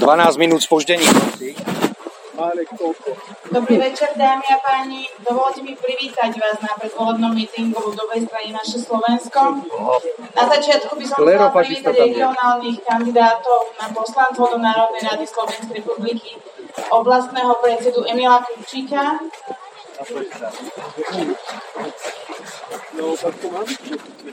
[0.00, 1.06] 12 minút spoždení.
[3.52, 5.08] Dobrý večer, dámy a páni.
[5.24, 9.64] Dovolte mi privítať vás na predvolebnom mítingu v ľudovej strane naše Slovensko.
[10.36, 16.36] Na začiatku by som chcela privítať regionálnych kandidátov na poslancov do Národnej rady Slovenskej republiky,
[16.92, 19.16] oblastného predsedu Emila Kupčíka,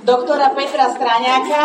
[0.04, 1.63] doktora Petra Straňáka,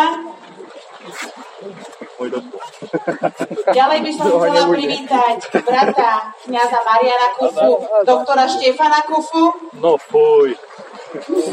[3.79, 6.11] Ďalej by som chcela privítať brata
[6.43, 7.71] kniaza Mariana Kufu,
[8.03, 9.55] doktora Štefana Kufu.
[9.79, 10.59] No fuj.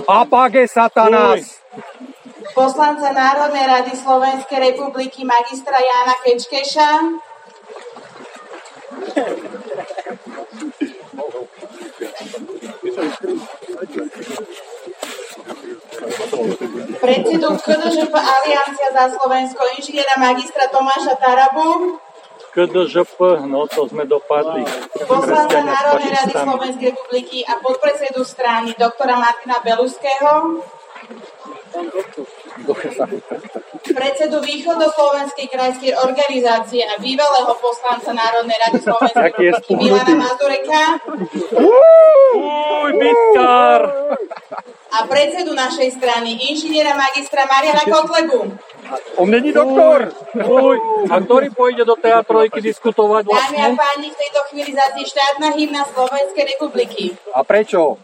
[0.10, 1.62] Apage satanás.
[2.56, 6.90] Poslanca Národnej rady Slovenskej republiky magistra Jána Kečkeša.
[17.02, 22.00] Predsedu KDŽP Aliancia za Slovensko, inžiniera magistra Tomáša Tarabu.
[22.56, 23.20] KDŽP,
[23.52, 24.64] no to sme dopadli.
[25.04, 30.64] Poslanca Národnej rady Slovenskej republiky a podpredsedu strany doktora Martina Beluského.
[33.86, 40.82] Predsedu Východoslovenskej krajskej organizácie a bývalého poslanca Národnej rady Slovenskej republiky Milana Mazureka.
[41.56, 43.82] Uj, bitkár!
[44.96, 48.56] a predsedu našej strany, inžiniera magistra Mariana Kotlebu.
[49.20, 50.14] On není doktor.
[50.40, 50.78] Uj,
[51.12, 53.60] a ktorý pôjde do teatrojky diskutovať vlastne?
[53.60, 57.04] Dámy a páni, v tejto chvíli zaznie štátna hymna Slovenskej republiky.
[57.36, 58.00] A prečo?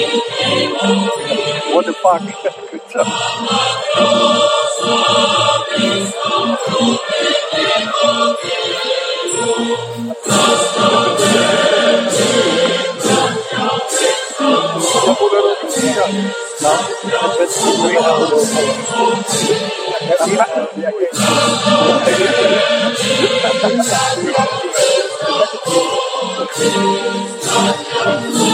[0.00, 2.22] What the fuck?
[2.70, 3.04] Good Čo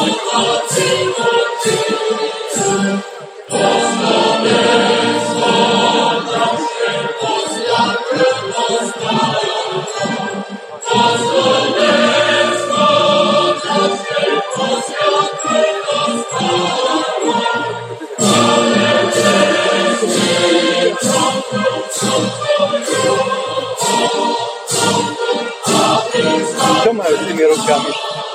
[26.96, 27.92] majú s tými rukami?
[27.92, 28.25] V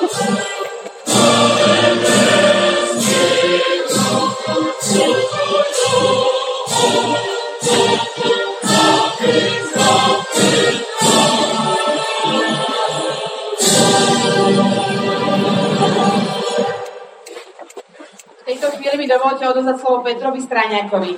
[19.61, 21.13] odozvať slovo Petrovi Straňákovi.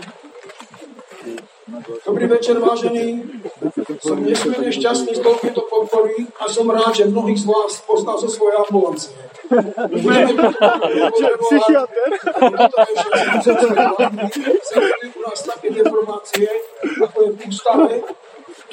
[2.03, 3.23] Dobrý večer, vážení.
[4.03, 8.27] Som nesmierne šťastný z tohto podpory a som rád, že mnohých z vás poznal zo
[8.27, 9.15] svojej ambulancie.
[11.43, 12.03] Psychiatr?
[13.43, 14.11] Zaujímavé
[15.15, 16.47] u nás také deformácie,
[16.99, 18.01] ako je v ústave,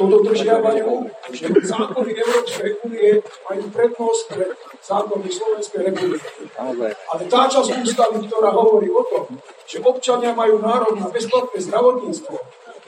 [0.00, 6.48] to dodržiavajú, že zákony Európskej únie majú prednosť pred zákony Slovenskej republiky.
[6.56, 9.36] Ale tá časť ústavy, ktorá hovorí o tom,
[9.68, 12.32] že občania majú nárok na bezplatné zdravotníctvo,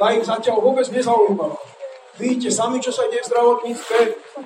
[0.00, 1.60] tá ich zatiaľ vôbec nezaujímala.
[2.16, 3.98] Vidíte sami, čo sa deje v zdravotníctve.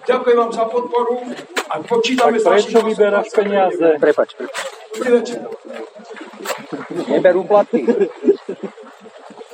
[0.06, 1.22] Ďakujem vám za podporu
[1.70, 3.86] a počítame Tak prečo vyberáš peniaze?
[4.02, 4.28] Prepač.
[7.06, 7.86] Neberú platky.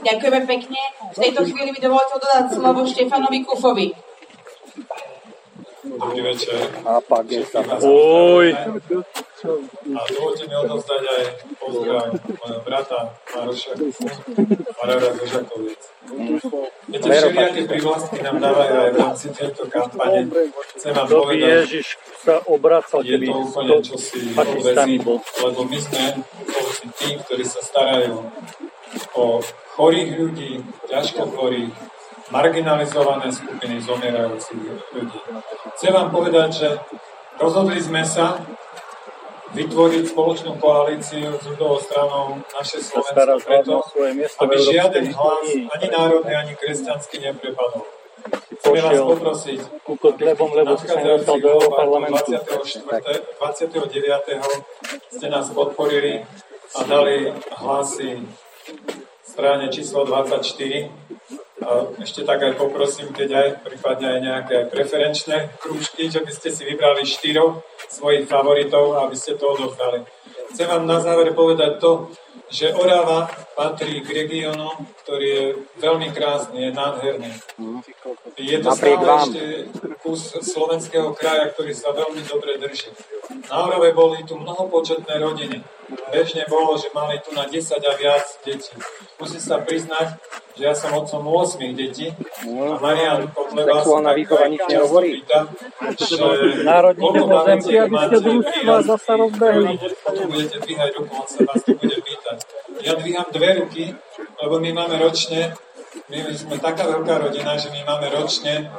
[0.02, 0.80] Ďakujeme pekne.
[1.14, 3.88] V tejto chvíli mi dovolte odozvať slovo Štefanovi Kufovi.
[5.82, 6.58] Dobrý večer.
[6.86, 7.84] Apage satanás.
[7.84, 8.54] Uj,
[9.92, 11.22] A dovolte mi odovzdať aj
[11.58, 12.98] pozdrav mojho brata
[13.34, 13.72] Maroša
[14.78, 15.82] Marára Zožakoviec.
[16.86, 20.30] Viete, všelijaké privlastky nám dávajú aj v rámci tejto kampane.
[20.78, 21.86] Chcem vám povedať, Ježiš
[22.22, 24.18] sa obracal, je to úplne čosi
[25.02, 25.18] bol.
[25.18, 26.04] lebo my sme
[26.98, 28.22] tí, ktorí sa starajú
[29.18, 29.42] o
[29.77, 30.51] chorých ľudí,
[30.89, 31.72] ťažko chorých,
[32.33, 34.60] marginalizované skupiny zomierajúcich
[34.92, 35.21] ľudí.
[35.77, 36.69] Chcem vám povedať, že
[37.41, 38.41] rozhodli sme sa
[39.53, 43.84] vytvoriť spoločnú koalíciu s ľudovou stranou naše Slovensko preto,
[44.41, 45.45] aby žiaden hlas,
[45.77, 47.84] ani národný, ani kresťanský neprepadol.
[48.63, 52.33] Chceme vás poprosiť, ku kotlebom, lebo si sa nedostal do Európarlamentu.
[52.33, 52.86] 24.
[53.36, 55.10] 29.
[55.10, 56.22] ste nás podporili
[56.72, 58.22] a dali hlasy
[59.32, 60.92] strane číslo 24.
[61.62, 66.52] A ešte tak aj poprosím, keď aj prípadne aj nejaké preferenčné krúžky, že by ste
[66.52, 70.04] si vybrali štyroch svojich favoritov aby ste to odovzdali.
[70.52, 72.12] Chcem vám na záver povedať to,
[72.53, 74.69] že Orava patrí k regiónu,
[75.03, 75.45] ktorý je
[75.81, 77.33] veľmi krásny, je nádherný.
[78.37, 79.25] Je to Napriek stále vám.
[79.25, 79.43] ešte
[80.04, 82.93] kus slovenského kraja, ktorý sa veľmi dobre drží.
[83.49, 85.65] Na Orave boli tu mnohopočetné rodiny.
[86.09, 88.72] Bežne bolo, že mali tu na 10 a viac detí.
[89.21, 90.16] Musím sa priznať,
[90.57, 92.09] že ja som otcom 8 detí
[92.49, 95.21] a Marian Kotleba Sexuálna výchova nič nehovorí.
[96.01, 96.16] že
[96.65, 99.72] Národníte koľko máte výraz, zasa rozbehli.
[100.01, 101.91] Potom budete dvíhať ruku, on sa vás bude pýtať.
[102.82, 103.94] Ja dvíham dve ruky,
[104.42, 105.54] lebo my máme ročne,
[106.10, 108.74] my sme taká veľká rodina, že my máme ročne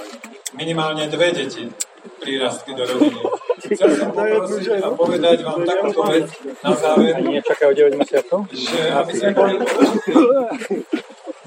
[0.60, 1.72] minimálne dve deti
[2.20, 3.24] prírastky do rodiny.
[3.64, 6.28] Chcel som poprosiť a povedať vám takúto vec
[6.60, 8.44] na záver, Nie čakajú 9 mesiacov?
[8.52, 9.56] že aby sme boli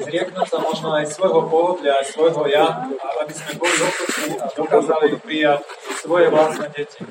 [0.01, 4.47] zrieknúť sa možno aj svojho pohodlia, aj svojho ja, ale aby sme boli ochotní a
[4.49, 5.61] dokázali prijať
[6.07, 7.03] svoje vlastné deti.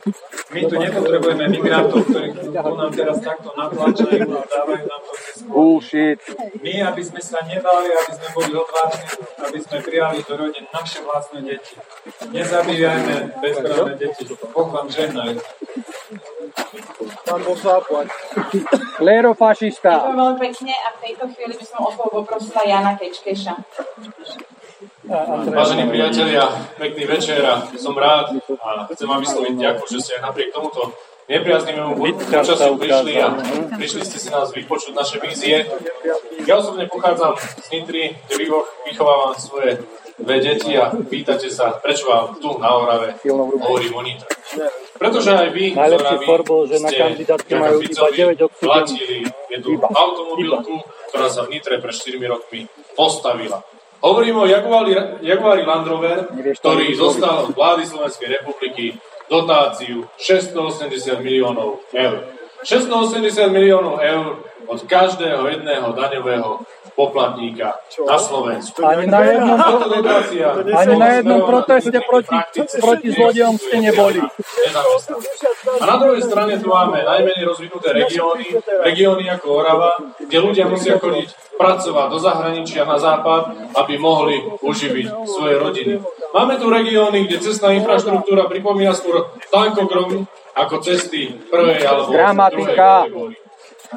[0.56, 5.14] My tu nepotrebujeme migrantov, ktorí tu nám teraz takto natlačajú a dávajú nám to
[5.52, 6.20] Bullshit.
[6.64, 9.06] My, aby sme sa nebali, aby sme boli odvážni,
[9.44, 11.76] aby sme prijali do rodín naše vlastné deti.
[12.32, 14.24] Nezabíjajme bezbranné deti.
[14.32, 15.44] Boh vám žehnaj.
[17.28, 18.08] Pán Boh zaplať.
[18.96, 19.92] Klerofašista.
[19.92, 23.54] Ďakujem veľmi pekne a v tejto chvíli by som o poprosila Jana Kečkeša.
[25.06, 26.50] Vážení priatelia,
[26.82, 30.98] pekný večer a som rád a chcem vám vysloviť ďakujem, že ste aj napriek tomuto
[31.30, 31.94] nepriaznivému
[32.26, 33.28] počasiu prišli a
[33.78, 35.62] prišli ste si nás vypočuť naše vízie.
[36.50, 39.86] Ja osobne pochádzam z Nitry, kde vycho- vychovávam svoje
[40.18, 43.14] dve deti a pýtate sa, prečo vám tu na Orave
[43.62, 44.30] hovorím o Nitre.
[44.98, 48.64] Pretože aj vy, Najlepší for bol, že na kandidátke majú iba Ficovi 9 odsúdených.
[48.64, 49.18] platili
[49.54, 50.76] jednu automobilku,
[51.14, 52.66] ktorá sa v Nitre pred 4 rokmi
[52.98, 53.62] postavila.
[54.06, 54.94] Hovorím o Jaguari,
[55.26, 56.30] Jaguari Land Rover,
[56.62, 58.94] ktorý dostal od vlády Slovenskej republiky
[59.26, 62.30] dotáciu 680 miliónov eur.
[62.62, 66.62] 680 miliónov eur od každého jedného daňového
[66.96, 67.76] poplatníka
[68.08, 68.80] na Slovensku.
[68.82, 69.60] Ani na jednom,
[70.72, 72.38] ani na jednom proteste proti,
[72.80, 74.24] proti zlodejom ste neboli.
[75.80, 78.48] A na druhej strane tu máme najmenej rozvinuté regióny,
[78.82, 79.92] regióny ako Orava,
[80.24, 85.94] kde ľudia musia chodiť pracovať do zahraničia na západ, aby mohli uživiť svoje rodiny.
[86.32, 92.52] Máme tu regióny, kde cestná infraštruktúra pripomína skôr tankogrom ako cesty prvej alebo Dramatika.
[92.56, 93.45] druhej kategórie.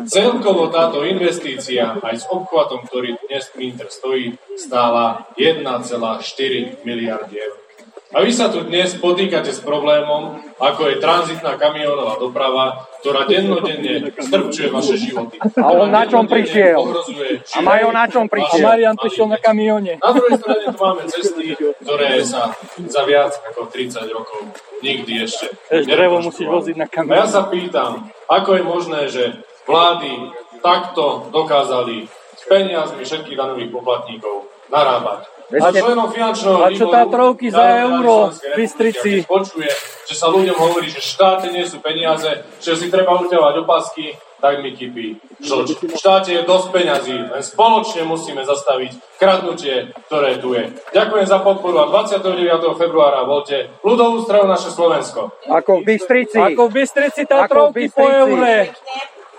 [0.08, 7.69] Celkovo táto investícia aj s obchvatom, ktorý dnes Minter stojí, stála 1,4 miliardy eur.
[8.08, 14.17] A vy sa tu dnes potýkate s problémom, ako je tranzitná kamionová doprava, ktorá dennodenne
[14.17, 15.37] strpčuje vaše životy.
[15.61, 16.81] A on na čom prišiel?
[16.81, 18.64] Ohrozuje A Majo na čom A prišiel?
[18.64, 20.00] Marian prišiel na kamióne.
[20.00, 21.52] na druhej strane tu máme cesty,
[21.84, 24.41] ktoré sa za viac ako 30 rokov
[24.81, 29.25] nikdy ešte drevo musíš voziť na A ja sa pýtam, ako je možné, že
[29.69, 30.32] vlády
[30.65, 35.29] takto dokázali s peniazmi všetkých danových poplatníkov narábať.
[35.49, 39.25] A členom finančného A čo Tatrovky za euro v Bystrici?
[39.25, 39.69] Počuje,
[40.05, 44.12] že sa ľuďom hovorí, že štáte nie sú peniaze, že si treba uťahovať opasky,
[44.44, 45.81] tak mi kypí žlč.
[45.81, 50.69] V štáte je dosť peňazí, len spoločne musíme zastaviť kradnutie, ktoré tu je.
[50.93, 52.76] Ďakujem za podporu a 29.
[52.76, 55.32] februára voľte ľudovú stranu naše Slovensko.
[55.49, 56.37] Ako v Bystrici.
[56.37, 58.69] Ako v Bystrici Tatrovky po eure.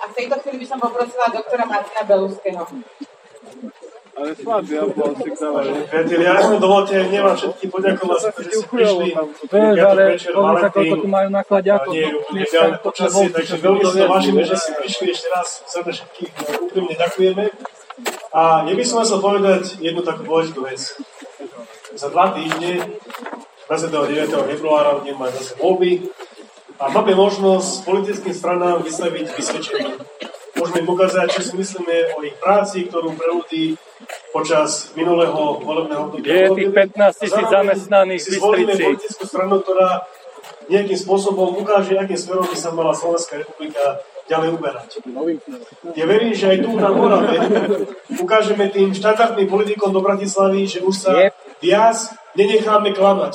[0.10, 2.64] V tejto chvíli by som poprosila doktora Martina Beluského.
[5.90, 9.08] Priatelia, ja som dovolte, nemám všetky poďakovať že ste prišli.
[9.48, 11.92] Vieš, Ja to ale pozri sa, koľko tu majú nakladiakov.
[11.96, 15.64] nie ideálne počasie, takže veľmi si to vážime, že ste prišli ešte raz.
[15.64, 16.32] Za to všetkých
[16.68, 17.44] úprimne ďakujeme.
[18.36, 20.82] A ja by som chcel povedať jednu takú dôležitú vec.
[21.96, 22.92] Za dva týždne,
[23.72, 24.36] 29.
[24.52, 26.12] februára, budeme mať zase voľby
[26.80, 29.94] a máme možnosť politickým stranám vystaviť vysvedčenie.
[30.56, 33.76] Môžeme im ukázať, čo si myslíme o ich práci, ktorú pre ľudí
[34.30, 36.92] počas minulého volebného obdobia Kde je tých urobili.
[36.96, 38.82] 15 tisíc zamestnaných v Bystrici?
[38.84, 39.90] politickú stranu, ktorá
[40.68, 44.90] nejakým spôsobom ukáže, akým smerom by sa mala Slovenská republika ďalej uberať.
[45.96, 47.36] Ja verím, že aj tu na Morave
[48.14, 51.34] ukážeme tým štandardným politikom do Bratislavy, že už sa Yep.
[51.60, 51.98] viac
[52.36, 53.34] nenecháme klamať.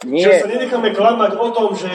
[0.00, 0.54] Že sa Nie.
[0.56, 1.90] nenecháme klamať o tom, že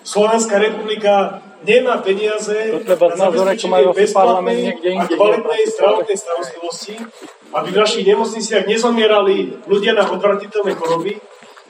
[0.00, 5.62] Slovenská republika nemá peniaze To treba z názoru, ako majú asi parlament niekde a kvalitnej
[5.76, 6.94] zdravotnej starostlivosti,
[7.52, 11.20] aby v našich nemocniciach nezomierali ľudia na odvratiteľné choroby,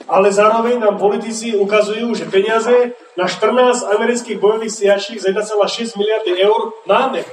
[0.06, 6.32] ale zároveň nám politici ukazujú, že peniaze na 14 amerických bojových stiačiek za 1,6 miliardy
[6.38, 7.26] eur máme.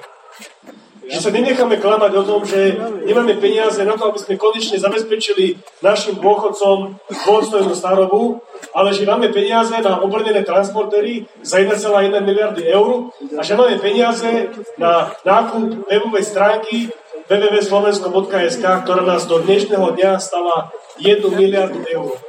[1.08, 2.76] Že sa nenecháme klamať o tom, že
[3.08, 8.44] nemáme peniaze na to, aby sme konečne zabezpečili našim dôchodcom dôstojnú starobu,
[8.76, 14.52] ale že máme peniaze na obrnené transportéry za 1,1 miliardy eur a že máme peniaze
[14.76, 16.92] na nákup webovej stránky
[17.28, 22.20] www.slovensko.sk, ktorá nás do dnešného dňa stala 1 miliardu eur.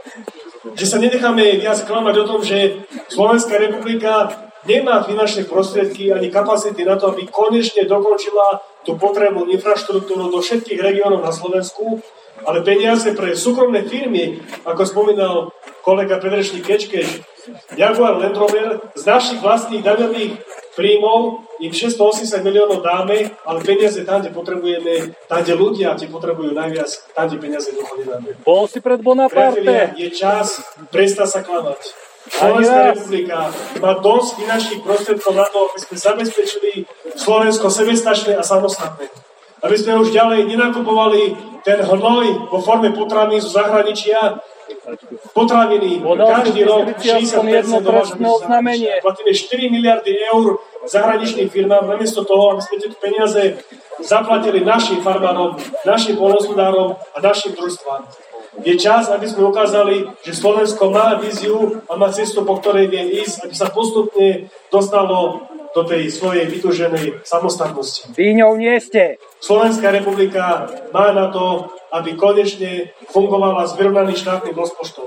[0.75, 4.31] Že sa nenecháme viac klamať o tom, že Slovenská republika
[4.67, 10.81] nemá finančné prostriedky ani kapacity na to, aby konečne dokončila tú potrebnú infraštruktúru do všetkých
[10.81, 12.01] regiónov na Slovensku,
[12.47, 15.35] ale peniaze pre súkromné firmy, ako spomínal
[15.83, 17.23] kolega Pedrečný Kečkeš,
[17.75, 20.37] Jaguar Land Rover, z našich vlastných daňových
[20.79, 26.55] príjmov im 680 miliónov dáme, ale peniaze tam, kde potrebujeme, tam, kde ľudia tie potrebujú
[26.55, 26.87] najviac,
[27.17, 28.31] tam, kde peniaze dlho nedáme.
[28.47, 29.99] Bol si pred Priatelia, Bonaparte.
[29.99, 30.63] je čas
[30.95, 32.08] prestať sa klamať.
[32.29, 33.39] Slovenská republika
[33.81, 36.73] má dosť finančných prostriedkov na to, aby sme zabezpečili
[37.17, 39.09] Slovensko sebestačné a samostatné.
[39.59, 41.35] Aby sme už ďalej nenakupovali
[41.67, 44.39] ten hnoj vo forme potravín zo zahraničia,
[45.33, 48.93] potraviny každý rok Bystrici aspoň 60% jedno dovážame zahraničia.
[49.03, 50.47] Platíme 4 miliardy eur
[50.89, 53.43] zahraničným firmám, namiesto toho, aby sme tieto peniaze
[54.01, 58.07] zaplatili našim farmárom, našim polnospodárom a našim družstvám.
[58.67, 63.23] Je čas, aby sme ukázali, že Slovensko má víziu a má cestu, po ktorej vie
[63.23, 65.47] ísť, aby sa postupne dostalo
[65.77, 68.11] do tej svojej vytúženej samostatnosti.
[68.19, 69.21] Víňou nie ste.
[69.39, 75.07] Slovenská republika má na to, aby konečne fungovala s vyrovnaným štátnym rozpočtom.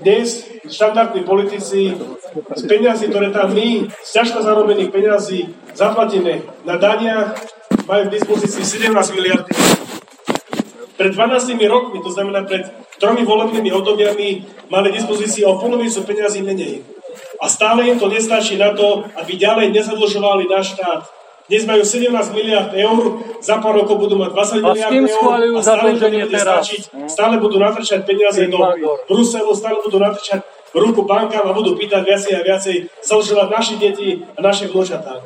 [0.00, 1.92] Dnes štandardní politici
[2.56, 7.36] z peňazí, ktoré tam my, z ťažko zarobených peňazí, zaplatíme na daniach,
[7.84, 9.44] majú k dispozícii 17 miliard
[11.00, 12.68] pred 12 rokmi, to znamená pred
[13.00, 16.84] tromi volebnými obdobiami, mali dispozícii o polovicu peňazí menej.
[17.40, 21.08] A stále im to nestačí na to, aby ďalej nezadlžovali náš štát.
[21.48, 25.56] Dnes majú 17 miliard eur, za pár rokov budú mať 20 A s miliard eur
[25.56, 26.68] a stále to zadlženie nebude teraz?
[26.68, 26.82] stačiť.
[27.08, 28.60] Stále budú natrčať peniaze do.
[29.08, 30.44] Bruselu, stále budú natrčať
[30.76, 35.24] ruku bankám a budú pýtať viacej a viacej, zadlžovať naše deti a naše vnúčatá.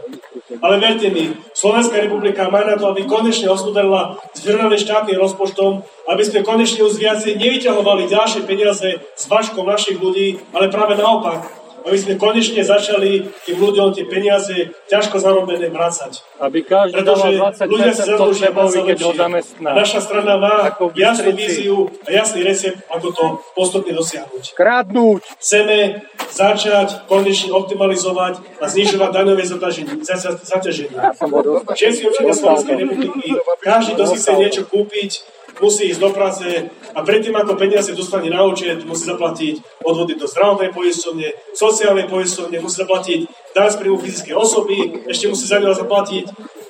[0.65, 5.85] Ale verte mi, Slovenská republika má na to, aby konečne hospodarila s vyrovnaným štátnym rozpočtom,
[6.09, 11.64] aby sme konečne už viacej nevyťahovali ďalšie peniaze s vaškom našich ľudí, ale práve naopak,
[11.85, 16.25] aby sme konečne začali tým ľuďom tie peniaze ťažko zarobené vracať.
[16.41, 19.71] Aby každý Pretože dával 20% ľudia Kotlebovi, mať keď ho zamestná.
[19.77, 20.55] Naša strana má
[20.97, 24.57] jasnú víziu a jasný recept, ako to postupne dosiahnuť.
[24.57, 25.23] Kradnúť.
[25.39, 30.01] Chceme začať konečne optimalizovať a znižovať daňové zaťaženie.
[30.03, 30.97] za- za- zaťaženie.
[31.77, 33.29] Všetci občania Slovenskej republiky,
[33.61, 35.11] každý, kto si chce niečo kúpiť,
[35.61, 36.47] musí ísť do práce
[36.95, 42.57] a predtým, ako peniaze dostane na účet, musí zaplatiť odvody do zdravotnej poisťovne, sociálnej poisťovne,
[42.59, 43.21] musí zaplatiť
[43.55, 46.25] daň z príjmu fyzickej osoby, ešte musí za zaplatiť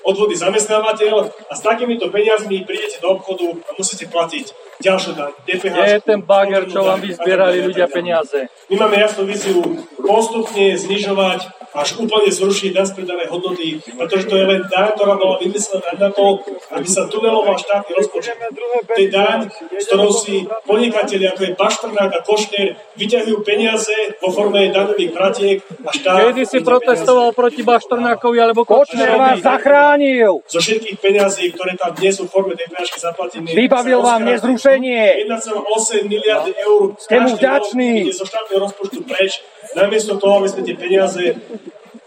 [0.05, 1.15] odvody zamestnávateľ
[1.49, 5.75] a s takýmito peniazmi prídete do obchodu a musíte platiť ďalšiu daň, DPH.
[5.75, 8.49] Kde je ten bager, čo vám vyzbierali ľudia peniaze?
[8.73, 9.61] My máme jasnú víziu
[10.01, 15.19] postupne znižovať až úplne zrušiť daň z pridanej hodnoty, pretože to je len daň, ktorá
[15.19, 16.39] bola vymyslená na to,
[16.71, 18.39] aby sa tuneloval štátny rozpočet.
[18.39, 23.91] To je daň, s ktorou si podnikatelia, ako je Baštrnák a Košner, vyťahujú peniaze
[24.23, 26.31] vo forme daňových pratiek a štát...
[26.31, 30.47] Kedy si protestoval proti Baštrnákovi alebo Kočner vás zachránil.
[30.47, 33.51] peniaze Zo všetkých peňazí, ktoré tam dnes sú v forme DPH zaplatené...
[33.51, 34.55] Vybavil vám rozkrádajú.
[34.65, 35.29] Nezrušenie.
[35.29, 38.09] 1,8 miliardy eur rok vďační.
[38.09, 39.45] ide zo štátneho rozpočtu preč,
[39.77, 41.23] namiesto toho, aby sme tie peniaze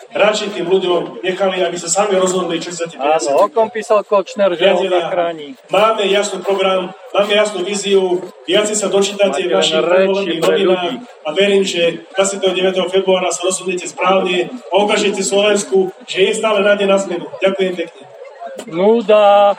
[0.07, 3.29] radšej tým ľuďom nechali, aby sa sami rozhodli, čo si za tie peniaze.
[3.29, 5.53] Áno, o kom písal Kočner, že ho zachráni.
[5.69, 10.95] Máme jasný program, máme jasnú víziu, viac sa dočítate v našich predvolebných novinách
[11.27, 12.87] a verím, že 29.
[12.89, 17.27] februára sa rozhodnete správne a ukážete Slovensku, že je stále nádej na zmenu.
[17.43, 18.01] Ďakujem pekne.
[18.65, 19.53] Núda.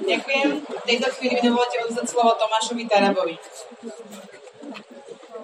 [0.00, 0.48] Ďakujem.
[0.64, 3.36] V tejto chvíli mi dovolte oddať slovo Tomášovi Tarabovi.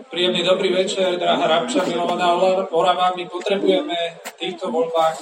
[0.09, 2.33] Príjemný dobrý večer, drahá Rabča, milovaná
[2.73, 3.13] Orava.
[3.13, 5.21] My potrebujeme v týchto voľbách,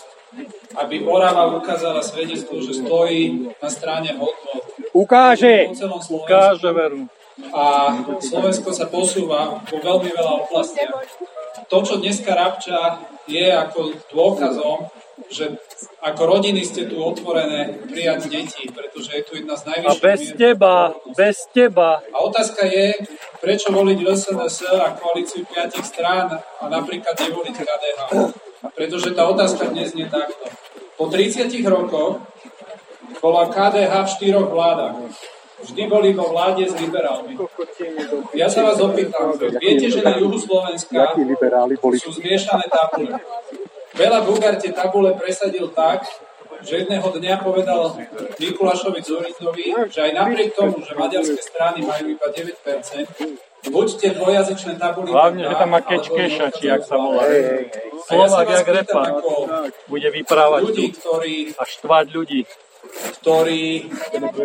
[0.78, 4.62] aby Orava ukázala svedectvo, že stojí na strane hodnot
[4.94, 5.68] Ukáže.
[5.68, 6.30] po celom Slovensku.
[6.30, 7.00] Ukáže veru.
[7.52, 7.64] A
[8.22, 10.94] Slovensko sa posúva vo veľmi veľa oblastiach.
[11.66, 14.86] To, čo dneska Rabča je ako dôkazom,
[15.26, 15.56] že
[16.04, 20.20] ako rodiny ste tu otvorené prijať deti, pretože je tu jedna z A najvyšších bez
[20.20, 20.76] mier- teba,
[21.16, 21.90] bez teba.
[22.12, 22.94] a otázka je,
[23.40, 28.00] prečo voliť SNS a koalíciu piatich strán a napríklad nevoliť KDH.
[28.76, 30.46] Pretože tá otázka dnes nie takto.
[30.96, 32.20] Po 30 rokoch
[33.20, 34.96] bola KDH v štyroch vládach.
[35.56, 37.32] Vždy boli vo vláde s liberálmi.
[38.36, 41.16] Ja sa vás opýtam, viete, že na juhu Slovenska
[41.96, 43.16] sú zmiešané tabule.
[43.96, 46.04] Bela Bugár tie tabule presadil tak,
[46.60, 47.96] že jedného dňa povedal
[48.36, 55.08] Mikulášovi Zorindovi, že aj napriek tomu, že maďarské strany majú iba 9%, buďte dvojazyčné tabuly.
[55.12, 57.24] Hlavne, že tam má kečkeša, či jak sa volá.
[58.04, 59.02] Slovák jak repa,
[59.88, 62.40] bude vyprávať ľudí, ktorí, a štvať ľudí
[62.86, 63.90] ktorí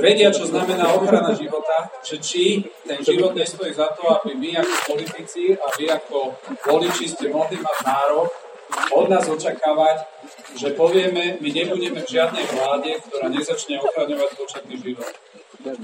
[0.02, 4.98] vedia, čo znamená ochrana života, že či ten život nestojí za to, aby my ako
[4.98, 6.34] politici a vy ako
[6.66, 8.51] voliči ste mohli mať nárok
[8.92, 10.08] od nás očakávať,
[10.56, 15.12] že povieme, my nebudeme v žiadnej vláde, ktorá nezačne ochraňovať početný život.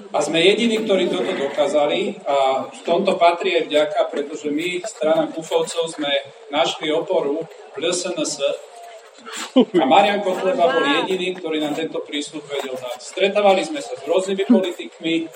[0.10, 5.30] A sme jediní, ktorí toto dokázali a v tomto patrí aj vďaka, pretože my, strana
[5.30, 6.10] Kufovcov, sme
[6.50, 8.42] našli oporu v LSNS,
[9.58, 12.98] a Marian Kotleba bol jediný, ktorý nám tento prístup vedel dať.
[13.02, 15.28] Stretávali sme sa s rôznymi politikmi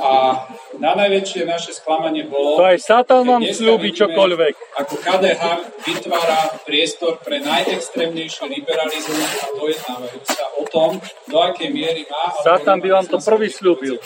[0.00, 0.42] a
[0.80, 2.58] na najväčšie naše sklamanie bolo...
[2.58, 4.54] To aj Satan vám slúbi čokoľvek.
[4.82, 5.42] Ako KDH
[5.86, 10.98] vytvára priestor pre najextrémnejší liberalizmus a dojednávajú sa o tom,
[11.30, 12.34] do akej miery má...
[12.42, 13.96] Satan by vám to prvý slúbil.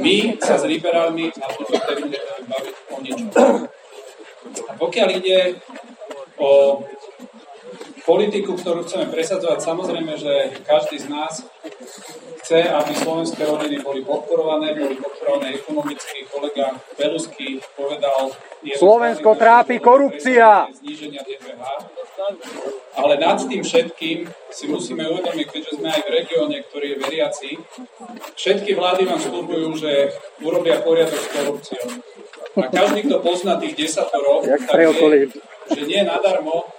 [0.00, 2.08] My sa s liberálmi na túto tému
[2.48, 3.28] baviť o ničom.
[4.70, 5.58] A pokiaľ ide
[6.38, 6.80] o
[8.04, 10.32] politiku, ktorú chceme presadzovať, samozrejme, že
[10.62, 11.40] každý z nás
[12.44, 16.28] chce, aby slovenské rodiny boli podporované, boli podporované ekonomicky.
[16.28, 18.36] Kolega Belusky povedal...
[18.76, 20.68] Slovensko trápi korupcia!
[20.76, 21.64] Zníženia DPH.
[23.00, 27.50] Ale nad tým všetkým si musíme uvedomiť, keďže sme aj v regióne, ktorý je veriaci,
[28.36, 30.12] všetky vlády vám slúbujú, že
[30.44, 31.86] urobia poriadok s korupciou.
[32.54, 35.26] A každý, kto pozná tých desatorov, tak vie,
[35.74, 36.70] že nie nadarmo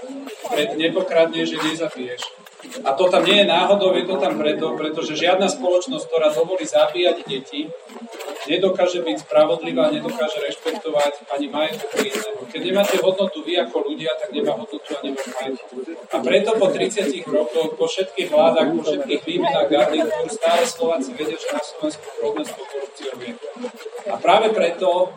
[0.48, 2.45] pred nepokradne, že nezabiješ.
[2.84, 6.66] A to tam nie je náhodou, je to tam preto, pretože žiadna spoločnosť, ktorá dovolí
[6.68, 7.72] zabíjať deti,
[8.46, 12.42] nedokáže byť spravodlivá, nedokáže rešpektovať ani majetok iného.
[12.50, 15.68] Keď nemáte hodnotu vy ako ľudia, tak nemá hodnotu ani váš majetok.
[16.14, 21.38] A preto po 30 rokoch, po všetkých vládach, po všetkých výmenách garnitúr, stále Slováci vedia,
[21.38, 23.32] že na Slovensku problém s korupciou je.
[24.06, 25.10] A práve preto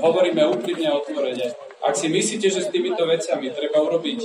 [0.00, 1.54] hovoríme úprimne a otvorene.
[1.78, 4.20] Ak si myslíte, že s týmito vecami treba urobiť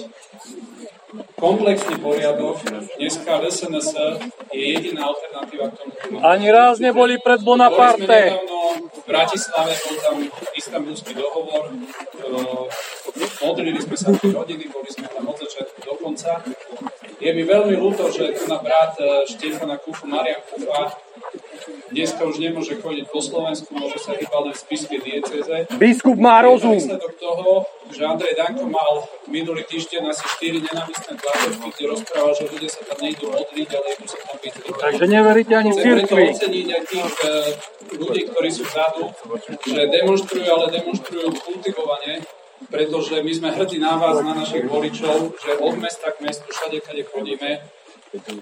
[1.37, 2.57] komplexný poriadok,
[2.97, 3.93] dneska SNS
[4.49, 6.17] je jediná alternatíva k tomu.
[6.25, 8.41] Ani raz neboli pred Bonaparte.
[8.73, 10.17] V Bratislave, bol tam
[10.57, 11.69] istambulský dohovor,
[13.43, 16.41] modlili sme sa v rodiny, boli sme tam od začiatku do konca.
[17.19, 20.91] Je mi veľmi ľúto, že tu na brat e, Štefana Kufu, Marian Kufa,
[21.93, 25.55] dneska už nemôže chodiť po Slovensku, môže sa hýbať len v spiske dieceze.
[25.77, 26.75] Biskup má rozum.
[26.75, 32.43] Výsledok toho, že Andrej Danko mal minulý týždeň asi 4 nenávistné tlačovky, kde rozprával, že
[32.49, 34.53] ľudia sa tam nejdú modliť, ale idú sa tam byť.
[34.73, 36.23] Takže neveríte ani v cirkvi.
[36.33, 37.11] Chcem oceniť aj tých
[38.01, 39.13] ľudí, ktorí sú vzadu,
[39.69, 42.25] že demonstrujú, ale demonstrujú kultivovanie
[42.71, 46.79] pretože my sme hrdí na vás, na našich voličov, že od mesta k mestu, všade,
[46.79, 47.49] kde chodíme,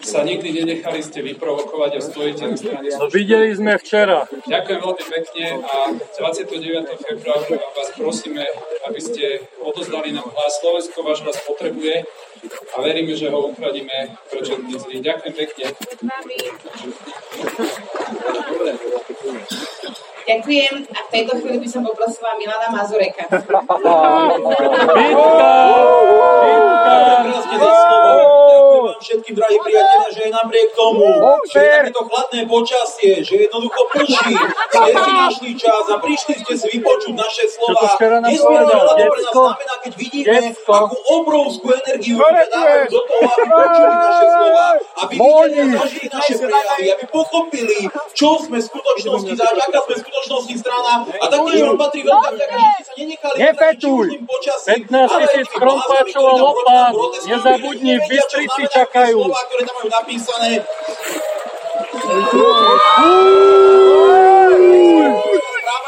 [0.04, 2.88] sa nikdy nenechali ste vyprovokovať a stojíte na strane.
[3.00, 4.28] No videli sme včera.
[4.28, 6.92] Ďakujem veľmi pekne a 29.
[7.00, 8.44] februára vás prosíme,
[8.92, 10.60] aby ste odozdali nám hlas.
[10.60, 12.04] Slovensko váš vás potrebuje
[12.76, 15.66] a veríme, že ho ukradíme pre všetkých Ďakujem pekne.
[20.28, 20.74] Ďakujem.
[20.92, 23.26] A v tejto chvíli by som poprosila Milana Mazureka.
[23.32, 25.16] Ďakujem
[28.82, 31.06] vám všetkým, drahí priatelia, že je napriek tomu,
[31.50, 34.34] že je takéto chladné počasie, že jednoducho prší,
[34.72, 37.98] ste si našli čas a prišli ste si vypočuť naše slova.
[38.22, 43.26] Nesmierne veľa to pre nás znamená, keď vidíme, akú obrovskú energiu ľudia dávajú do toho,
[43.26, 44.66] aby počuli naše slova,
[45.02, 47.78] aby videli a zažili naše prejavy, aby pochopili,
[48.14, 50.11] čo sme v skutočnosti zač, aká sme v skutočnosti
[50.60, 50.94] strana.
[51.08, 54.06] A taktiež vám patrí veľká vďaka, že ste sa nenechali Nepetuj!
[54.62, 56.94] 15 tisíc krompáčov a lopát,
[57.26, 59.18] nezabudni, v Bystrici čakajú.
[59.24, 60.52] Slova, ktoré tam majú napísané.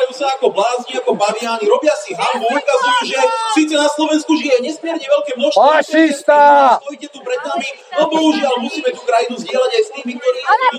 [0.04, 3.20] Správajú sa ako blázni, ako baviáni, robia si hambu, ukazujú, že
[3.56, 5.64] síce na Slovensku žije nesmierne veľké množstvo.
[5.64, 6.44] Fašista!
[6.84, 10.76] Stojíte tu pred nami, no bohužiaľ musíme tú krajinu zdieľať aj s tými, ktorí tu.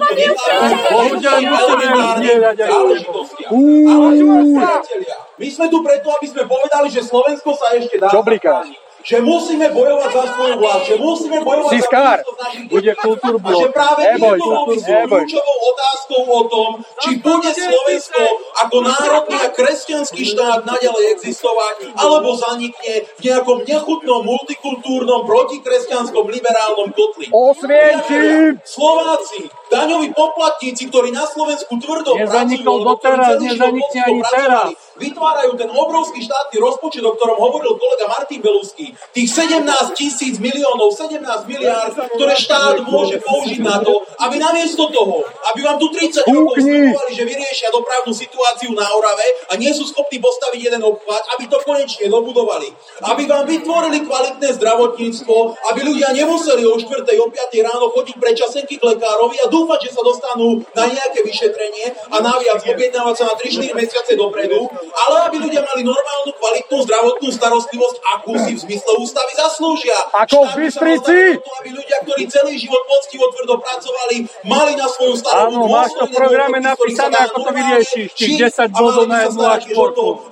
[0.92, 3.48] Bohužiaľ musíme ju zdieľať aj záležitostiach.
[3.48, 4.12] Ale
[4.60, 8.76] priatelia, my sme tu preto, aby sme povedali, že Slovensko sa ešte dá Čo blikáš?
[9.04, 13.60] Že musíme bojovať za svoju vlast, že musíme bojovať Siskár, za bude kultúrblok.
[13.60, 15.20] A že práve Neboj sú neboj.
[15.20, 16.70] kľúčovou otázkou o tom,
[17.04, 18.24] či bude Slovensko
[18.64, 26.88] ako národný a kresťanský štát naďalej existovať, alebo zanikne v nejakom nechutnom, multikultúrnom, protikresťanskom, liberálnom
[26.96, 27.28] kotli.
[27.28, 28.56] Osvienčim!
[28.64, 34.00] Slováci, daňoví poplatníci, ktorí na Slovensku tvrdo Nezanikol pracujú, lebo ktorí doteraz, celý život nezanikne
[34.04, 34.94] ani pracovali, teraz.
[34.94, 38.94] vytvárajú ten obrovský štátny rozpočet, o ktorom hovoril kolega Martin Belusky.
[39.10, 39.66] Tých 17
[39.98, 41.18] tisíc miliónov, 17
[41.50, 46.54] miliárd, ktoré štát môže použiť na to, aby namiesto toho, aby vám tu 30 rokov
[46.62, 51.44] slibovali, že vyriešia dopravnú situáciu na Orave a nie sú schopní postaviť jeden obchvat, aby
[51.50, 52.70] to konečne dobudovali.
[53.02, 55.34] Aby vám vytvorili kvalitné zdravotníctvo,
[55.74, 57.02] aby ľudia nemuseli o 4.
[57.18, 57.66] o 5.
[57.66, 62.16] ráno chodiť pre časenky k lekárovi a dúfať, že sa dostanú na nejaké vyšetrenie a
[62.20, 64.68] naviac objednávať sa na 3-4 mesiace dopredu,
[65.08, 69.96] ale aby ľudia mali normálnu, kvalitnú zdravotnú starostlivosť, akú si v zmysle ústavy zaslúžia.
[70.12, 71.40] Ako v Bystrici!
[71.40, 76.04] Aby ľudia, ktorí celý život poctivo tvrdo pracovali, mali na svoju starovú Áno, máš to
[76.04, 79.64] v programe napísané, ako to vyriešiš, tých 10 bodov na jednu až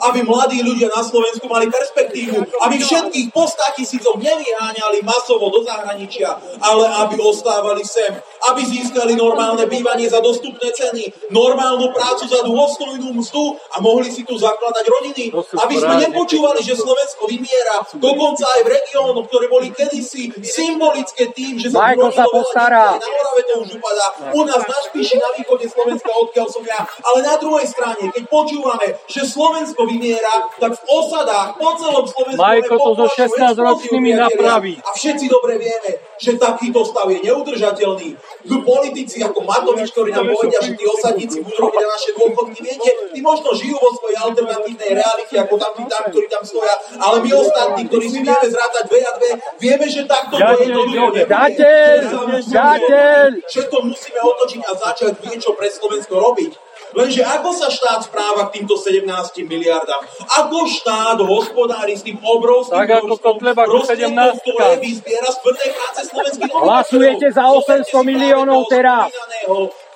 [0.05, 2.37] Aby mladí ľudia na Slovensku mali perspektívu,
[2.69, 8.13] aby všetkých po 100 tisícov nevyháňali masovo do zahraničia, ale aby ostávali sem,
[8.51, 14.23] aby získali normálne bývanie za dostupné ceny, normálnu prácu za dôstojnú mzdu a mohli si
[14.27, 15.25] tu zakladať rodiny.
[15.35, 21.59] Aby sme nepočúvali, že Slovensko vymiera, dokonca aj v regiónoch, ktoré boli kedysi symbolické tým,
[21.59, 22.97] že sa Majko sa postará.
[22.97, 24.07] Na Morave to už upadá.
[24.33, 26.81] U nás na Špiši, na východe Slovenska, odkiaľ som ja.
[26.83, 32.41] Ale na druhej strane, keď počúvame, že Slovensko vymiera, tak v osadách po celom Slovensku
[32.41, 34.79] Majko to so 16 ročnými napraví.
[34.83, 38.15] A všetci dobre vieme, že takýto stav je neudržateľný.
[38.63, 42.91] Politici ako Matovič, ktorí nám povedia, že tí osadníci budú robiť na naše dôchodky, viete,
[43.11, 47.17] tí možno žijú vo svojej alternatívnej realite, ako tam tí tam, ktorí tam stoja, ale
[47.27, 50.83] my ostatní, ktorí si vieme zrátať dve a dve, vieme, že takto to je to
[51.27, 51.99] Dateľ!
[52.47, 53.29] Dateľ!
[53.51, 56.72] Všetko musíme otočiť a začať niečo pre Slovensko robiť.
[56.93, 59.09] Lenže ako sa štát správa k týmto 17
[59.49, 60.01] miliardám?
[60.45, 64.13] Ako štát hospodári s tým obrovským tak ako Kotleba 17
[64.45, 69.09] ktoré vyzbiera z tvrdej práce slovenských Hlasujete za 800 miliónov teraz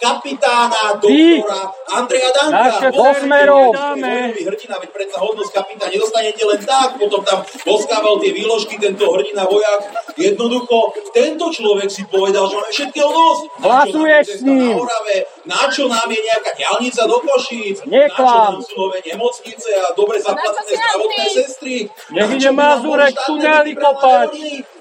[0.00, 2.56] kapitána, doktora Andreja Danka.
[2.56, 3.72] Naše Osmerov.
[4.36, 9.48] Hrdina, veď predsa hodnosť kapitán nedostanete len tak, potom tam boskával tie výložky, tento hrdina
[9.48, 9.90] vojak.
[10.16, 13.42] Jednoducho, tento človek si povedal, že máme všetkého dosť.
[13.60, 14.76] Hlasuješ s ním.
[14.76, 17.76] Na, Orave, na čo nám je nejaká diálnica do Košíc?
[17.84, 18.60] Neklam.
[18.60, 21.76] Na čo nám sú nové nemocnice a dobre zaplatené zdravotné sestry?
[22.12, 24.30] Nech ide Mazurek tunely kopať.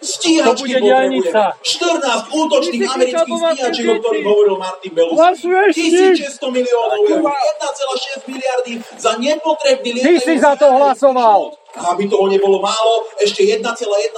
[0.06, 1.58] Stíhačky diaľnica.
[1.60, 5.18] 14 útočných amerických stíhačiek, o ktorých hovoril Martin Belus.
[5.18, 6.14] Hlasuješ s ním.
[6.14, 11.58] 1600 miliónov eur, 1,6 miliardy za nepotrebný Ty si za to hlasoval.
[11.76, 13.60] Aby toho nebolo málo, ešte 1,1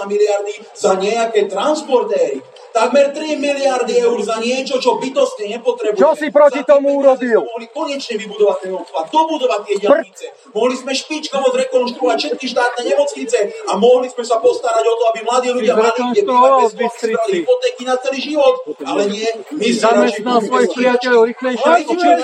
[0.05, 2.43] miliardy za nejaké transportéry.
[2.77, 5.97] Takmer 3 miliardy eur za niečo, čo bytostne nepotrebuje.
[5.97, 7.41] Čo si proti tomu urobil?
[7.41, 10.25] Mohli konečne vybudovať ten obchvat, dobudovať tie diaľnice.
[10.53, 15.19] Mohli sme špičkovo zrekonštruovať všetky štátne nemocnice a mohli sme sa postarať o to, aby
[15.25, 16.93] mladí ľudia mali kde bývať bez
[17.33, 18.55] hypotéky na celý život.
[18.85, 19.25] Ale nie,
[19.57, 22.15] my si radšej svojich priateľov rýchlejšie Ale to, čo je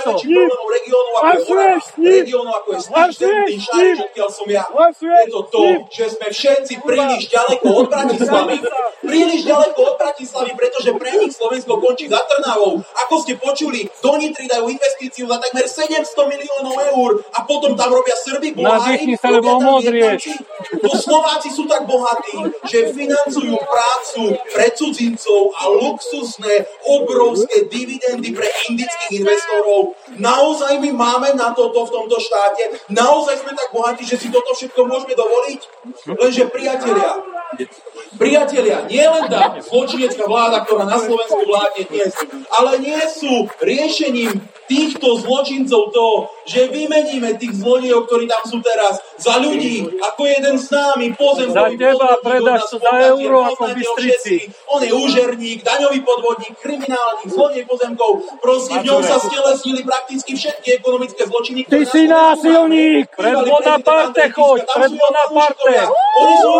[1.23, 2.13] ako je ním.
[2.21, 4.63] regiónu, ako je Hlasuješ ten odkiaľ som ja.
[4.93, 8.55] Je to to, že sme všetci príliš ďaleko od Bratislavy.
[9.03, 12.83] Príliš ďaleko od Bratislavy, pretože pre nich Slovensko končí za Trnavou.
[13.07, 17.95] Ako ste počuli, do Nitry dajú investíciu za takmer 700 miliónov eur a potom tam
[17.95, 19.79] robia Srby, Bulhári, sa, robia tam.
[19.79, 20.31] Vietnamci.
[20.79, 22.35] To Slováci sú tak bohatí,
[22.67, 29.95] že financujú prácu pre cudzincov a luxusné, obrovské dividendy pre indických investorov.
[30.19, 32.79] Naozaj my máme na toto v tomto štáte?
[32.91, 35.59] Naozaj sme tak bohatí, že si toto všetko môžeme dovoliť?
[36.17, 37.11] Lenže priatelia,
[38.13, 42.11] Priatelia, nie len tá zločinecká vláda, ktorá na Slovensku vládne dnes,
[42.53, 44.31] ale nie sú riešením
[44.67, 46.07] týchto zločincov to,
[46.47, 51.75] že vymeníme tých zlodejov, ktorí tam sú teraz, za ľudí, ako jeden z námi, pozemkový
[51.75, 54.51] Za teba predáš to za euro ako Bystrici.
[54.71, 58.23] On je úžerník, daňový podvodník, kriminálnik, zlodej pozemkov.
[58.39, 63.11] Prosím, v ňom sa stelesnili prakticky všetky ekonomické zločiny, Ty si násilník!
[63.15, 65.75] Pred Bonaparte choď, pred Bonaparte.
[66.19, 66.51] Oni sú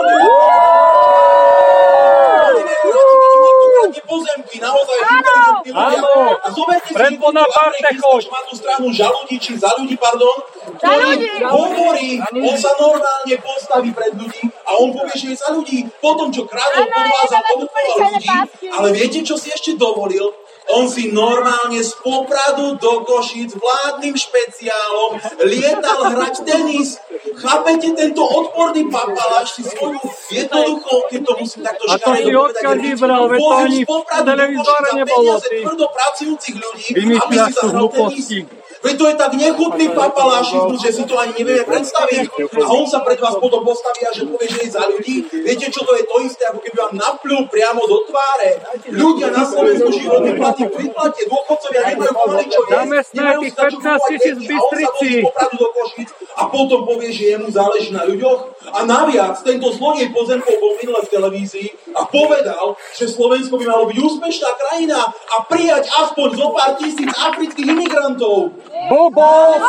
[4.06, 5.98] pozemky, naozaj inteligentní ľudia.
[5.98, 6.14] Áno.
[6.38, 8.24] A zoberte si, Kiska choď.
[8.30, 10.36] má tú stranu za ľudí, či za ľudí, pardon,
[10.78, 11.12] ktorý
[11.50, 15.90] hovorí, on sa normálne postaví pred ľudí a on povie, že je za ľudí.
[15.98, 18.30] Potom, čo kradol, podvázal, podkupoval ľudí,
[18.70, 20.43] ale viete, čo si ešte dovolil?
[20.72, 26.96] On si normálne z Popradu do Košíc vládnym špeciálom lietal hrať tenis.
[27.36, 30.00] Chápete, tento odporný papaláš si svoju
[30.32, 33.80] jednoducho, keď to musím takto A to si škaredo odkiaľ povedať, vybral, veď to ani
[33.84, 33.92] v
[34.24, 38.63] televízore nebolo, peniaze tvrdo pracujúcich ľudí, aby si zahral tenis.
[38.84, 42.28] Veď to je tak nechutný papalášizmus, že si to ani nevieme predstaviť.
[42.60, 45.24] A on sa pred vás potom postaví a že povie, že je za ľudí.
[45.32, 48.60] Viete, čo to je to isté, ako keby vám naplul priamo do tváre.
[48.92, 54.20] Ľudia na Slovensku výplaty k výplate, dôchodcovia nemajú pomaly čo jesť, nemajú sa čo 15
[54.20, 55.24] tisíc v a on sa vozí
[55.58, 58.40] do Košíc a potom povie, že jemu záleží na ľuďoch.
[58.74, 63.86] A naviac, tento zlodej pozemkov bol minule v televízii a povedal, že Slovensko by malo
[63.86, 68.52] byť úspešná krajina a prijať aspoň zo pár tisíc afrických imigrantov.
[68.84, 69.64] Blbosť!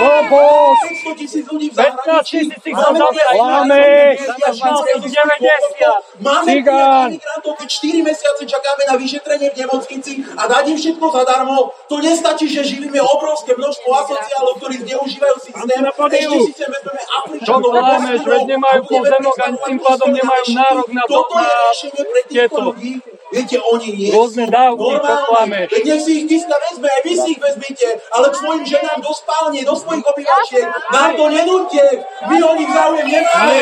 [0.00, 0.82] Blbosť!
[1.08, 2.38] 500 tisíc ľudí v 15 zahraničí.
[2.44, 4.16] tisíc ich Máme tam aj Klameš!
[4.20, 6.20] švajčiarske Tam mal 90.
[6.20, 11.56] Máme imigrantov, keď 4 mesiace čakáme na vyšetrenie v nemocnici a dať im všetko zadarmo.
[11.88, 15.80] To nestačí, že živíme obrovské množstvo asociálov, ktorí zneužívajú systém.
[15.80, 17.72] Ešte si sem vezmeme Afričanov,
[18.20, 22.32] veď nemajú pozemok, ani tým pádom nemajú nárok na to- Toto je riešenie pre týchto
[22.36, 22.92] tieto ľudí.
[23.30, 25.26] Viete, oni nie rôzne dávky, čo normálni.
[25.30, 25.68] klameš.
[25.70, 28.98] Veď nech si ich Kiska vezme, aj vy si ich vezmite, ale k svojim ženám
[28.98, 30.66] do spálne, do svojich obyvačiek.
[30.90, 31.84] Nám to nenúďte,
[32.26, 33.58] my o nich záujem nemáme.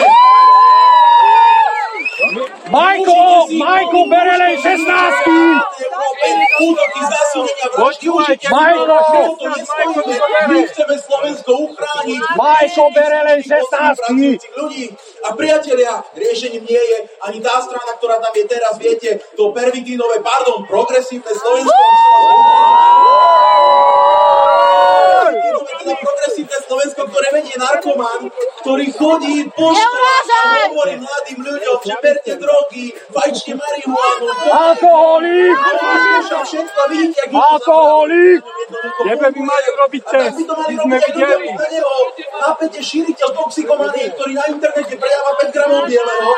[2.72, 3.16] Majko,
[3.52, 5.67] Majko, bere len 16!
[8.08, 8.48] Užite.
[8.50, 9.38] Majko!
[10.48, 12.22] My chceme Slovensko uchrániť.
[12.34, 13.78] Majko, bere len 16!
[14.08, 14.84] pracujúcich ľudí.
[15.26, 20.22] A priatelia, riešením nie je ani tá strana, ktorá tam je teraz, viete, to pervitínové,
[20.22, 21.82] pardon, progresívne Slovensko.
[25.98, 28.30] progresívne Slovensko, ktoré vedie narkoman,
[28.62, 29.74] ktorý chodí po
[30.68, 35.58] hovorí mladým ľuďom, že berte drogy, fajčte marihuanu, Alkoholík!
[36.48, 38.40] Všetko, vidíte, ak my to Alkoholík!
[38.44, 41.12] Jednoducho Tebe by mali robiť a tak test, by to mali my sme robiť aj
[41.12, 41.46] ľudia videli.
[41.48, 41.96] okolo neho.
[42.38, 46.30] Napäte šíriteľ toxikomanie, ktorý na internete predáva 5 gramov bieleho.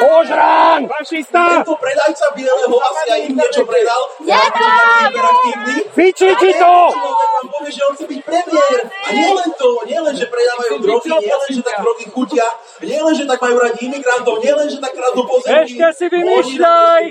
[0.00, 0.80] Ožrán!
[0.88, 1.44] Fašista!
[1.60, 4.00] Tento predajca bieleho asi aj im niečo predal.
[4.26, 5.74] Ja taký interaktívny.
[5.96, 6.74] Fiči ti to!
[7.70, 8.80] Povie, že on chce byť premiér.
[8.82, 12.46] A nie len to, nie len, že predávajú drogy, nie len, že tak drogy chutia,
[12.82, 15.78] nie len, že tak majú radi imigrantov, nie len, že tak kradnú pozemky.
[15.78, 17.02] Ešte si vymýšľaj!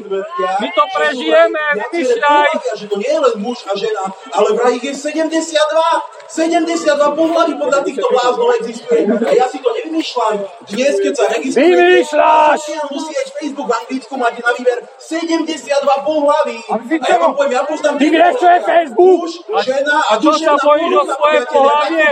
[0.60, 2.50] My to prežijeme, vymýšľaj!
[2.76, 4.04] Že to nie je len muž a žena,
[4.36, 6.28] ale vraj ich je 72.
[6.28, 9.08] 72 pohlaví podľa týchto bláznov existuje.
[9.08, 10.44] A ja si to nevymýšľam.
[10.68, 12.60] Dnes, keď sa registrujete, Vymýšľaš!
[12.68, 15.64] sociálnu sieť Facebook v Anglicku máte na výber 72
[16.04, 16.60] pohlaví.
[16.68, 17.96] A ja vám poviem, ja poznám...
[17.96, 19.20] Ty vieš, čo je Facebook?
[19.24, 19.32] Muž,
[19.66, 22.10] žena a, duševná sa bojíš o svoje priatelia, pohlavie?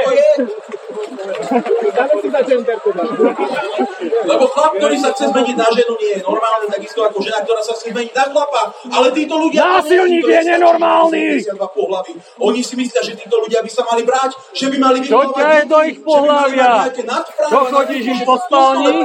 [1.98, 3.08] tak to je.
[4.28, 7.62] Lebo chlap, ktorý sa chce zmeniť na ženu, nie je normálny, takisto ako žena, ktorá
[7.64, 8.62] sa chce zmeniť na chlapa.
[8.92, 9.60] Ale títo ľudia...
[9.64, 11.26] Násilník to je nenormálny!
[11.42, 12.12] 72 pohlaví.
[12.44, 15.36] Oni si myslia, že títo ľudia by sa mali brať, že by mali Čo vychovávať
[15.38, 16.00] ťa je do ich
[17.08, 18.96] nadpráva, Čo chodíš im to, po spálni?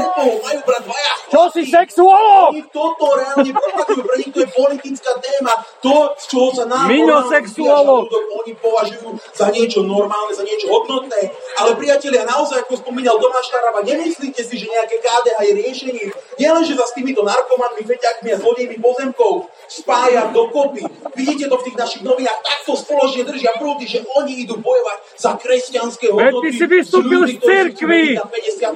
[1.33, 2.51] Čo si sexuolog?
[2.53, 5.55] Oni toto reálne propagujú, pre nich to je politická téma.
[5.81, 8.05] To, z čoho sa nám Miňo normálne sexuolog.
[8.05, 11.33] vyvíja žalúdok, oni považujú za niečo normálne, za niečo hodnotné.
[11.59, 16.09] Ale priatelia, naozaj, ako spomínal Tomáš Taraba, nemyslíte si, že nejaké KDH je riešením.
[16.37, 20.85] Nielen, že sa s týmito narkomanmi, feťakmi a zlodejmi pozemkov spája dokopy.
[21.17, 25.33] Vidíte to v tých našich novinách, takto spoločne držia prúdy, že oni idú bojovať za
[25.41, 26.45] kresťanské Veď hodnoty.
[26.45, 28.03] ty si vystúpil z cirkvi.
[28.13, 28.27] zmenení na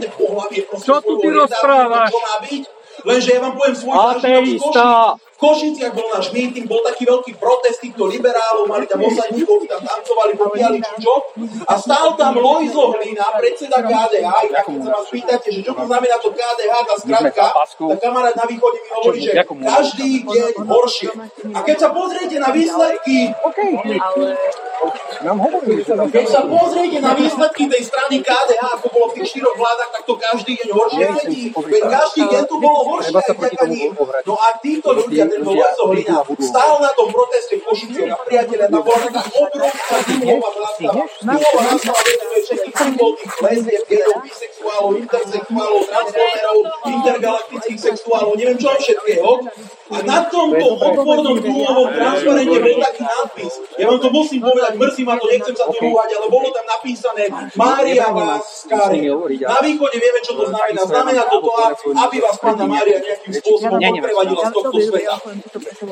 [0.08, 0.20] 50.
[0.20, 2.10] pohlavie, proste Čo tu ty rozprávaš?
[3.06, 3.94] Lenže ja vám poviem svoj.
[3.94, 4.62] Košíc.
[5.36, 9.84] V Košiciach bol náš meeting, bol taký veľký protest týchto liberálov, mali tam osadníkov, tam
[9.84, 11.12] tancovali, popíjali čučo
[11.68, 15.84] a stál tam Lojzo Hlina, predseda KDH, a keď sa vás pýtate, že čo to
[15.84, 21.12] znamená to KDH, tá skratka, tak kamarát na východe mi hovorí, že každý deň horšie.
[21.52, 23.28] A keď sa pozriete na výsledky,
[26.16, 30.02] keď sa pozriete na výsledky tej strany KDH, ako bolo v tých štyroch vládach, tak
[30.08, 31.04] to každý deň horšie.
[31.52, 33.12] Veď každý deň tu bolo horšie.
[34.24, 38.98] No a títo ľudia, Hlina, stál na tom proteste v Košiciach a priatelia, tam bola
[39.06, 39.96] taká obrovská.
[40.06, 41.02] Dymová vlástava,
[42.06, 48.70] viete, to je všetkých symbol tých lesbiek, gejov, bisexuálov, intersexuálov, transformerov, intergalaktických sexuálov, neviem čo
[48.76, 49.30] všetkého.
[49.86, 53.52] A na tomto odpornom dúhovom transparente bol taký nápis.
[53.78, 57.22] Ja vám to musím povedať, mrzí ma to, nechcem sa rúhať, ale bolo tam napísané
[57.54, 59.06] Mária vás skári.
[59.46, 60.82] Na východe vieme, čo to znamená.
[60.82, 61.54] Znamená toto,
[61.94, 65.14] aby vás Pána Mária nejakým spôsobom odprevadila z tohto sveta.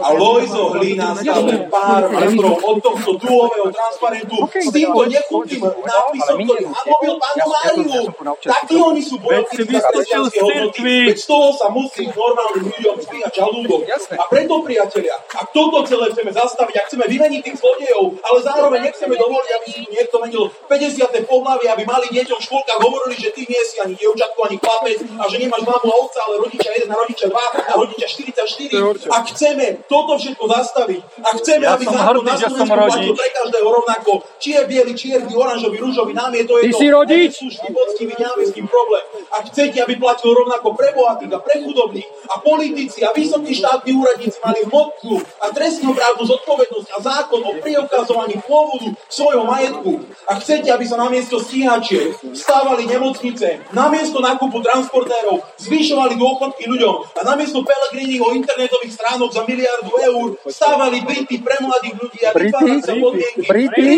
[0.04, 6.64] A Lojzo Hlina len pár metrov od tohto dúhového transparentu s týmto nechutým nápisom, ktorý
[6.68, 8.02] hanobил Pánu Máriu.
[8.44, 10.80] Takí oni sú bojovníci kresťanské hodnoty.
[10.84, 13.80] Veď z toho sa musí normálnym ľuďom zvíjať žalúdok.
[14.14, 18.80] A preto, priatelia, ak toto celé chceme zastaviť, ak chceme vymeniť tých zlodejov, ale zároveň
[18.90, 21.30] nechceme dovoliť, aby niekto menil 50.
[21.30, 24.98] pohlavie, aby mali deťom v škôlkach hovorili, že ty nie si ani dievčatko, ani chlapec
[25.18, 29.13] a že nemáš mamu a otca, ale rodičia 1 a rodičia 2 a rodičia 44.
[29.14, 33.14] Ak chceme toto všetko zastaviť, a chceme, Ja aby som hrdý, na že som rodič.
[33.14, 36.78] pre každého rovnako, či je biely, čierny, oranžový, rúžový, nám je to Ty jedno.
[36.82, 37.32] si rodič?
[37.38, 38.14] Slušný, poctivý,
[38.54, 39.04] tým problém.
[39.34, 43.92] Ak chcete, aby platil rovnako pre bohatých a pre chudobných a politici a vysokí štátni
[43.94, 50.02] úradníci mali hmotnú a trestnoprávnu zodpovednosť a zákon o preukazovaní pôvodu svojho majetku.
[50.30, 57.20] A chcete, aby sa namiesto stíhačiek stávali nemocnice, namiesto nákupu transportérov zvyšovali dôchodky ľuďom a
[57.26, 62.56] namiesto Pellegriniho internetových stránok za miliardu eur stávali byty pre mladých ľudí a Brity?
[62.56, 63.40] vytvárali sa podmienky.
[63.44, 63.88] Brity?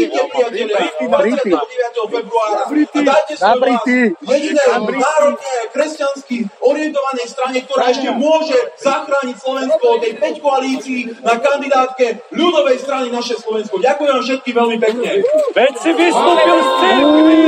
[1.07, 1.51] Brity?
[1.55, 2.11] 29.
[2.11, 3.99] februára a dajte Na svoj hlas Brity.
[4.27, 4.67] jedinej
[4.99, 12.27] národne kresťansky orientovanej strane, ktorá ešte môže zachrániť Slovensko od tej 5 koalícií na kandidátke
[12.35, 13.79] ľudovej strany naše Slovensko.
[13.79, 15.11] Ďakujem vám všetkým veľmi pekne.
[15.55, 17.39] Veď si vystúpil z cirkvi!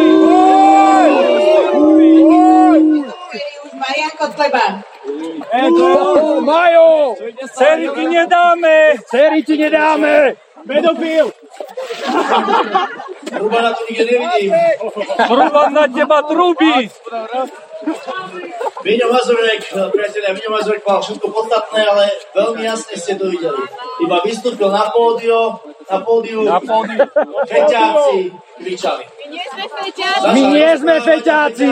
[3.66, 4.97] Už Marian Kotleba.
[5.52, 7.16] Oh, Majo!
[7.56, 8.94] Cery ti nedáme!
[9.08, 10.36] Cery ti nedáme!
[10.66, 11.32] Pedofil!
[13.32, 14.52] Hruba na to nikde nevidím.
[15.26, 16.90] Trúbam na teba truby!
[18.82, 23.62] Víňo Mazurek, priatelia, Víňo Mazurek mal všetko podstatné, ale veľmi jasne ste to videli.
[24.02, 26.98] Iba vystúpil na pódio, na pódiu, Na pódiu.
[27.46, 29.04] feťáci kričali.
[30.26, 31.70] My nie sme feťáci!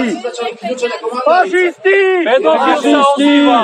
[1.27, 1.99] Fašisti!
[2.23, 2.95] Pedofil sa Fašisti!
[3.03, 3.61] ozýva!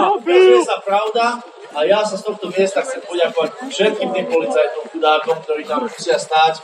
[0.83, 1.25] Pravda
[1.73, 6.17] a ja sa z tohto miesta chcem poďakovať všetkým tým policajtom, chudákom, ktorí tam musia
[6.21, 6.55] stáť.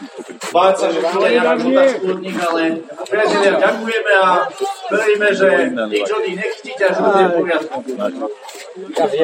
[0.53, 2.63] Báť sa, že bude nejaký otázku od nich, ale
[3.09, 4.29] priatelia, ďakujeme a
[4.93, 7.77] veríme, že nič od nich nechytíte a že bude v poriadku.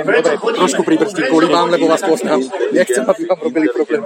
[0.05, 0.61] Preto chodíme.
[0.67, 2.41] Trošku pribrzdí kvôli vám, lebo vás poznám.
[2.73, 4.03] Nechcem, aby vám robili problém.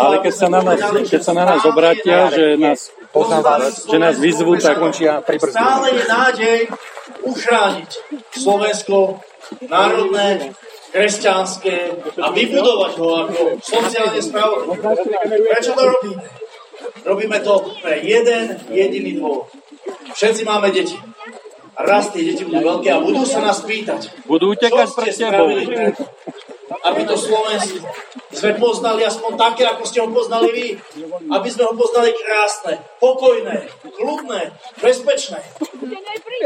[0.00, 3.98] Ale keď sa na nás, keď sa na nás obrátia, že nás Poznám vás, že
[3.98, 5.58] nás vyzvú, tak končia pribrzdí.
[5.58, 6.58] Stále je nádej
[7.26, 7.90] uchrániť
[8.38, 9.18] Slovensko
[9.66, 10.54] národné,
[10.90, 14.82] kresťanské a vybudovať ho ako sociálne spravodlivé.
[15.46, 16.22] Prečo to robíme?
[17.06, 19.48] Robíme to pre jeden jediný dôvod.
[20.12, 20.98] Všetci máme deti.
[21.78, 25.48] A raz tie deti budú veľké a budú sa nás pýtať, budú utekať pred tebou.
[25.48, 26.04] preto,
[26.84, 27.88] aby to Slovensko
[28.30, 30.66] sme poznali aspoň také, ako ste ho poznali vy.
[31.34, 35.42] Aby sme ho poznali krásne, pokojné, kľudné, bezpečné.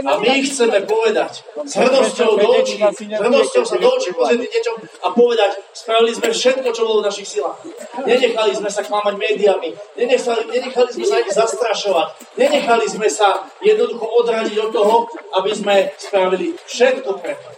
[0.02, 4.76] A my chceme povedať s hrdosťou do očí, s hrdosťou sa do očí pozrieť deťom
[5.06, 7.62] a povedať, spravili sme všetko, čo bolo v našich silách.
[8.02, 14.02] Nenechali sme sa klamať médiami, nenechali, nenechali sme sa ani zastrašovať, nenechali sme sa jednoducho
[14.02, 14.96] odradiť od toho,
[15.38, 17.48] aby sme spravili všetko preto,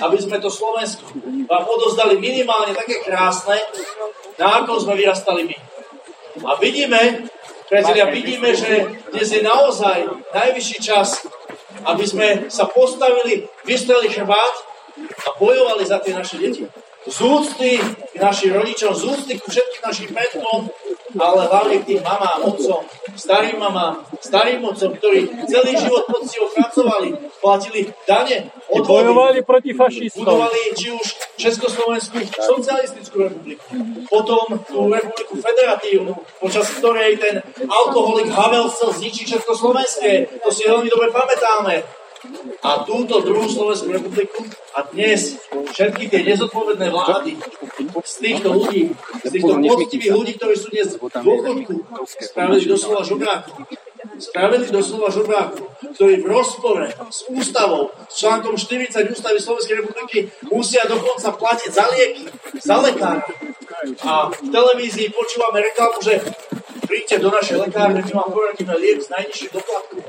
[0.00, 1.04] aby sme to Slovensko
[1.44, 3.60] vám odozdali minimálne také krásne,
[4.40, 5.56] na akom sme vyrastali my.
[6.48, 7.28] A vidíme,
[7.68, 11.20] priatelia, vidíme, že dnes je naozaj najvyšší čas,
[11.84, 14.54] aby sme sa postavili, vystreli chrbát
[15.26, 16.68] a bojovali za tie naše deti.
[17.02, 17.82] Z úcty
[18.14, 20.70] k našim rodičom, z úcty ku všetkým našim predkom,
[21.18, 22.86] ale hlavne k tým mamám, otcom,
[23.18, 27.10] starým mamám, starým otcom, ktorí celý život poctivo pracovali,
[27.42, 30.24] platili dane, odvody, bojovali proti fašistom.
[30.24, 33.66] budovali či už Československú socialistickú republiku,
[34.06, 40.86] potom tú republiku federatívnu, počas ktorej ten alkoholik Havel chcel zničiť Československé, to si veľmi
[40.86, 42.01] dobre pamätáme.
[42.62, 44.46] A túto druhú Slovenskú republiku
[44.78, 45.42] a dnes
[45.74, 47.34] všetky tie nezodpovedné vlády
[48.06, 48.94] z týchto ľudí,
[49.26, 51.82] z týchto poctivých ľudí, ktorí sú dnes v dôchodku,
[52.22, 53.66] spravili doslova žobráku.
[54.22, 55.66] Spravili doslova žobráku,
[55.98, 61.86] ktorí v rozpore s ústavou, s článkom 40 ústavy Slovenskej republiky musia dokonca platiť za
[61.90, 62.22] lieky,
[62.62, 63.26] za lekára.
[64.06, 66.22] A v televízii počúvame reklamu, že
[66.86, 70.02] príďte do našej lekárne, my vám poradíme liek s najnižším doplatkom.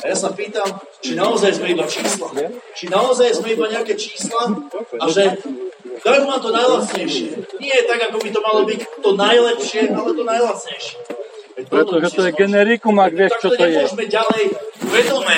[0.00, 0.68] A ja sa pýtam,
[1.04, 2.32] či naozaj sme iba čísla.
[2.72, 4.56] Či naozaj sme iba nejaké čísla
[4.96, 5.36] a že
[6.00, 7.28] dajú vám to najlacnejšie.
[7.60, 10.96] Nie je tak, ako by to malo byť to najlepšie, ale to najlacnejšie.
[11.68, 13.84] Pretože to je generikum, ak vieš, čo to je.
[13.84, 14.42] nemôžeme ďalej
[14.88, 15.36] vedome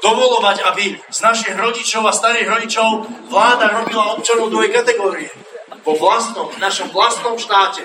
[0.00, 2.88] dovolovať, aby z našich rodičov a starých rodičov
[3.28, 5.28] vláda robila občanov druhej kategórie.
[5.84, 7.84] Vo vlastnom, našom vlastnom štáte.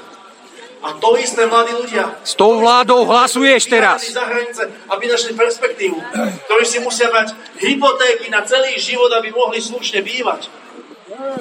[0.86, 4.06] A to isté, mladí ľudia, S tou vládou hlasuješ teraz.
[4.06, 5.98] za hranice, aby našli perspektívu,
[6.46, 10.46] ktorí si musia mať hypotéky na celý život, aby mohli slušne bývať.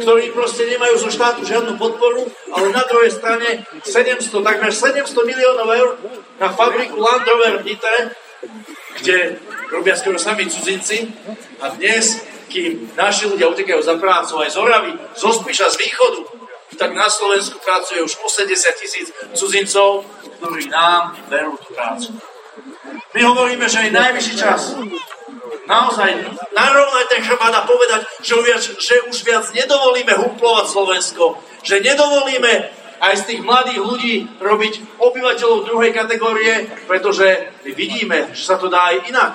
[0.01, 2.25] Ktorí proste nemajú zo štátu žiadnu podporu,
[2.57, 5.89] ale na druhej strane 700, takmer 700 miliónov eur
[6.41, 8.17] na fabriku Land Rover v Nitre,
[8.97, 9.37] kde
[9.69, 11.11] robia skoro sami cudzinci.
[11.61, 16.44] A dnes, kým naši ľudia utekajú za prácou aj z Oravy, zo Spiša, z východu,
[16.75, 20.05] tak na Slovensku pracuje už 80 tisíc cudzincov,
[20.39, 22.15] ktorí nám berú tú prácu.
[23.15, 24.75] My hovoríme, že je najvyšší čas.
[25.65, 26.11] Naozaj,
[26.53, 32.69] narovnať ten chrbát a povedať, že viac, že už viac nedovolíme humplovať Slovensko, že nedovolíme
[33.01, 38.69] aj z tých mladých ľudí robiť obyvateľov druhej kategórie, pretože my vidíme, že sa to
[38.69, 39.33] dá aj inak.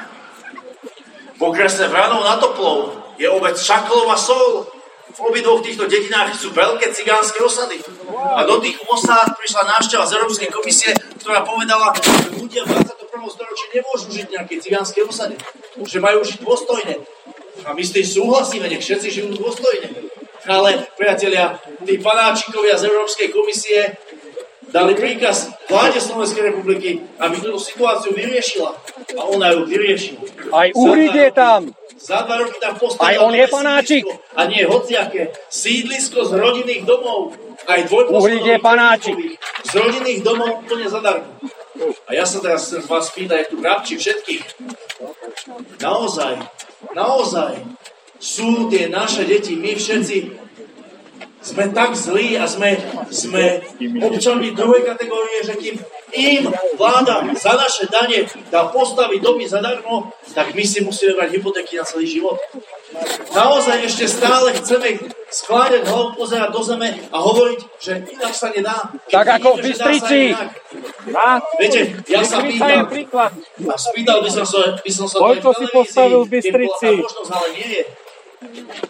[1.39, 4.67] V okrese Vranov na Toplov je obec Šaklov Sol,
[5.09, 7.81] v obidvoch týchto dedinách sú veľké cigánske osady.
[8.13, 13.33] A do tých osád prišla návšteva z Európskej komisie, ktorá povedala, že ľudia v 21.
[13.33, 15.35] storočí nemôžu žiť v nejakej cigánskej osade.
[15.81, 16.95] Že majú žiť dôstojne.
[17.65, 19.91] A my s tým súhlasíme, nech všetci žijú dôstojne.
[20.47, 23.99] Ale, priatelia, tí panáčikovia z Európskej komisie
[24.71, 28.71] dali príkaz vláde Slovenskej republiky, aby túto situáciu vyriešila.
[29.17, 30.21] A ona ju vyriešila.
[30.53, 31.61] Aj Uhrík je tam.
[31.99, 34.03] Za dva roky tam postavil Aj on je panáčik.
[34.39, 35.35] A nie hociaké.
[35.51, 37.35] Sídlisko z rodinných domov.
[37.67, 39.17] Aj Uhrík je panáčik.
[39.67, 41.27] Z rodinných domov úplne zadarmo.
[42.07, 44.43] A ja sa teraz chcem vás pýtať, tu vrabči všetkých.
[45.79, 46.39] Naozaj,
[46.95, 47.63] naozaj
[48.19, 50.48] sú tie naše deti, my všetci
[51.39, 52.75] sme tak zlí a sme,
[53.07, 55.75] sme občanmi druhej kategórie, že kým
[56.13, 56.43] im
[56.75, 61.85] vláda za naše dane dá postaviť domy zadarmo, tak my si musíme brať hypotéky na
[61.85, 62.35] celý život.
[63.29, 64.97] Naozaj ešte stále chceme
[65.29, 68.89] skláňať hlavu, pozerať do zeme a hovoriť, že inak sa nedá.
[69.13, 70.21] Tak ako v Bystrici.
[71.61, 72.89] Viete, ja sa pýtam,
[73.69, 76.89] a spýtal by som sa, by som sa Koľko si postavil v Bystrici?
[76.97, 77.83] Možnosť, ale nie je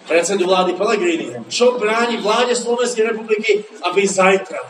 [0.06, 1.28] predsedu vlády Pellegrini.
[1.50, 4.62] Čo bráni vláde Slovenskej republiky, aby zajtra,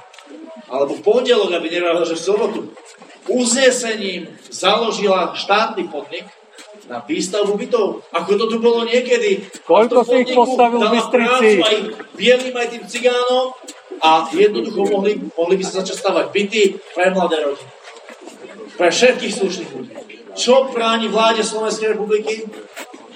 [0.70, 2.60] alebo v pondelok, aby nevrala, že v sobotu,
[3.30, 6.26] uznesením založila štátny podnik
[6.90, 8.02] na výstavbu bytov.
[8.10, 9.46] Ako to tu bolo niekedy.
[9.62, 11.50] Koľko si ich postavil v Bystrici?
[11.62, 11.78] Aj
[12.18, 13.54] bielým, aj tým cigánom
[14.02, 16.62] a jednoducho mohli, mohli by sa začať stavať byty
[16.98, 17.72] pre mladé rodiny.
[18.74, 19.94] Pre všetkých slušných ľudí.
[20.34, 22.48] Čo bráni vláde Slovenskej republiky?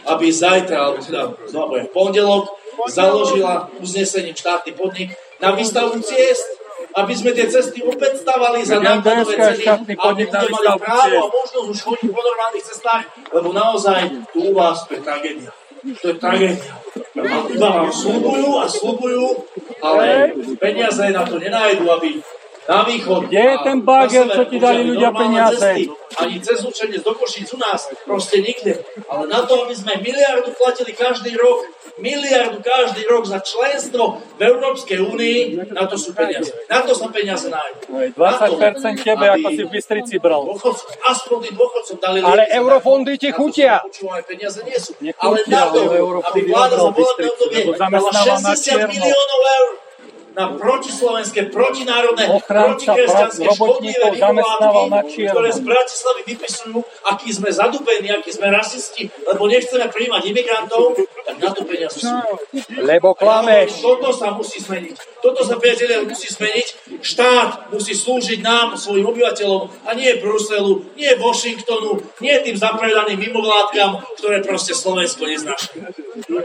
[0.08, 2.52] Aby zajtra, alebo teda znova v pondelok,
[2.90, 9.34] založila uznesením štátny podnik na výstavbu ciest, aby sme tie cesty opäť stavali za nákladové
[9.34, 9.66] ceny,
[9.98, 14.54] aby ľudia mali právo a možnosť už chodiť po normálnych cestách, lebo naozaj tu u
[14.54, 15.52] vás to je tragédia.
[15.84, 16.74] To je tragédia.
[17.18, 19.26] A iba vám slúbujú a slúbujú,
[19.82, 22.22] ale peniaze na to nenájdu, aby
[22.70, 23.28] na východ.
[23.28, 25.88] Kde je ten bagel, čo ti dali ľudia peniaze?
[26.14, 28.86] Ani cez učenie do Košíc u nás, proste nikde.
[29.10, 31.66] Ale na to, aby sme miliardu platili každý rok,
[31.98, 35.38] miliardu každý rok za členstvo v Európskej únii,
[35.74, 36.54] na to sú peniaze.
[36.70, 38.14] Na to sa peniaze nájdú.
[38.14, 40.46] 20% tebe, ako si v Bystrici bral.
[40.46, 43.82] Dôchodcom, aspoň tým dôchodcom dali Ale eurofondy ti chutia.
[43.82, 44.94] Počúvaj, peniaze nie sú.
[45.02, 45.82] Nechutia, Ale na to,
[46.30, 48.90] aby vláda za volebné obdobie dala zamestnáva na 60 čierno.
[48.94, 49.68] miliónov eur
[50.34, 55.38] na protislovenské, protinárodné, protikresťanské, škodlivé čierno.
[55.38, 56.80] ktoré z Bratislavy vypisujú,
[57.14, 62.18] akí sme zadubení, akí sme rasisti, lebo nechceme prijímať imigrantov, tak na to peniaze sú.
[62.82, 63.80] Lebo klameš.
[63.86, 65.22] Toto sa musí zmeniť.
[65.22, 67.00] Toto sa, priatelia, musí zmeniť.
[67.00, 74.04] Štát musí slúžiť nám, svojim obyvateľom, a nie Bruselu, nie Washingtonu, nie tým zapredaným mimovládkam,
[74.20, 75.80] ktoré proste Slovensko neznáša.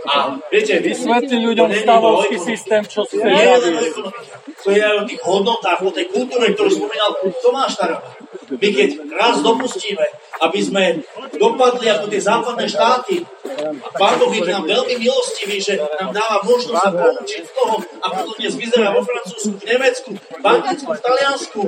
[0.07, 3.18] A viete, Vysvetli ľuďom stavovský systém, čo ste
[4.64, 8.11] To je aj o tých hodnotách, o tej kultúre, ktorú spomínal Tomáš Taraba.
[8.49, 10.03] My keď raz dopustíme,
[10.41, 10.85] aby sme
[11.37, 13.20] dopadli ako tie západné štáty,
[13.59, 17.74] a Pán Boh je nám veľmi milostivý, že nám dáva možnosť sa poučiť z toho,
[18.01, 21.62] ako to dnes vyzerá vo Francúzsku, v Nemecku, v Anglicku, v Taliansku,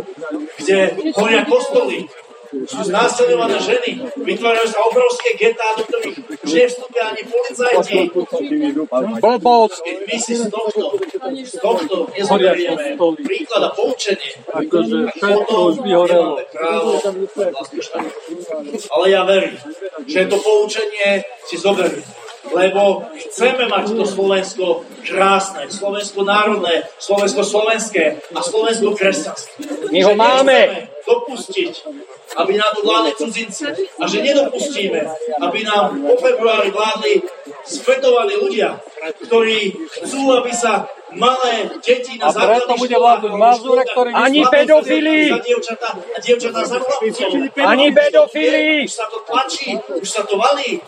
[0.62, 0.78] kde
[1.14, 2.08] horia kostoly,
[2.50, 3.90] sú znásilňované ženy,
[4.26, 7.98] vytvárajú sa obrovské getá, do ktorých nevstúpia ani policajti.
[9.22, 9.78] Blbosť.
[9.86, 10.98] Keď my si z tohto,
[11.46, 16.34] z tohto nezoberieme príklad a poučenie, Akože všetko už vyhorelo.
[18.90, 19.56] Ale ja verím,
[20.10, 22.02] že to poučenie si zoberieme.
[22.50, 29.52] Lebo chceme mať to Slovensko krásne, Slovensko národné, Slovensko slovenské a Slovensko kresťanské.
[29.92, 30.88] My ho máme.
[31.06, 31.72] Dopustiť,
[32.36, 33.64] aby nám tu vládli cudzinci
[34.00, 35.00] a že nedopustíme,
[35.40, 37.24] aby nám po februári vládli
[37.64, 38.80] svetovaní ľudia,
[39.24, 43.20] ktorí chcú, aby sa malé deti na základných školách
[43.90, 45.30] ktorý Ani pedofili.
[47.58, 48.86] Ani pedofili.
[48.86, 50.78] Už sa to tlačí, už sa to valí.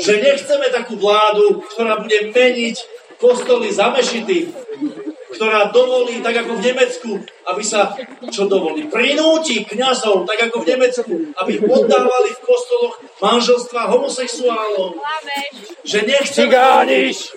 [0.00, 2.76] Že nechceme takú vládu, ktorá bude meniť
[3.20, 4.48] kostoly za mešity
[5.30, 7.10] ktorá dovolí, tak ako v Nemecku,
[7.46, 7.94] aby sa,
[8.28, 14.98] čo dovolí, prinúti kňazov, tak ako v Nemecku, aby poddávali v kostoloch manželstva homosexuálov.
[15.86, 16.58] Že nechceme,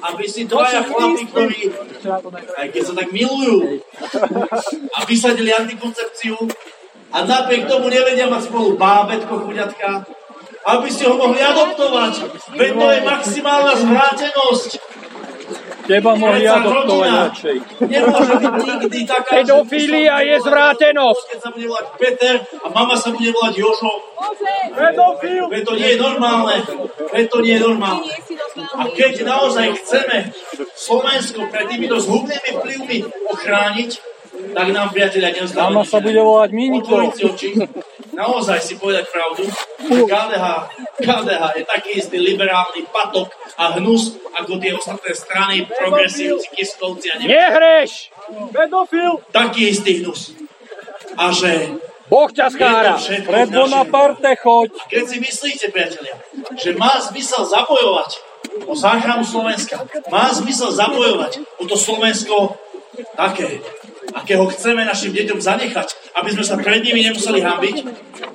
[0.09, 1.59] aby si dvaja chlapi, ktorí,
[2.57, 3.79] aj keď sa tak milujú,
[4.89, 6.35] a vysadili antikoncepciu
[7.13, 10.01] a napriek tomu nevedia mať spolu bábetko, chuďatka,
[10.63, 12.13] aby ste ho mohli adoptovať.
[12.57, 14.69] Veď to je maximálna zvrátenosť.
[15.83, 17.57] Teba mohli adoptovať radšej.
[17.91, 21.23] Nemôže byť nikdy taká, Pedofília je zvrátenosť.
[21.35, 23.93] Keď sa bude volať Peter a mama sa bude volať Jožo.
[24.71, 25.43] Pedofil!
[25.51, 26.57] Veď to nie je normálne.
[27.11, 28.11] Veď to nie je normálne.
[28.79, 30.31] A keď naozaj chceme
[30.71, 34.12] Slovensko pred týmito zhubnými vplyvmi ochrániť,
[34.53, 35.73] tak nám, priatelia, neozdávajú.
[35.73, 36.93] Mama sa bude volať Miniko.
[37.11, 37.49] Si oči,
[38.13, 39.43] naozaj si povedať pravdu,
[39.83, 40.45] že KDH,
[41.01, 47.15] KDH je taký istý liberálny patok a hnus, ako tie ostatné strany, progresívci, kiskovci a
[47.17, 47.33] neviem.
[47.33, 48.13] Nehreš!
[48.53, 49.19] Pedofil!
[49.33, 50.37] Taký istý hnus.
[51.17, 51.73] A že
[52.09, 52.95] Boh ťa schára.
[53.01, 54.69] Pred Bonaparte choď.
[54.89, 56.13] Keď si myslíte, priatelia,
[56.53, 58.09] že má zmysel zabojovať
[58.69, 59.81] o záchranu Slovenska,
[60.13, 62.53] má zmysel zabojovať o to Slovensko
[63.17, 63.65] také,
[64.11, 65.87] akého chceme našim deťom zanechať,
[66.19, 67.75] aby sme sa pred nimi nemuseli hambiť,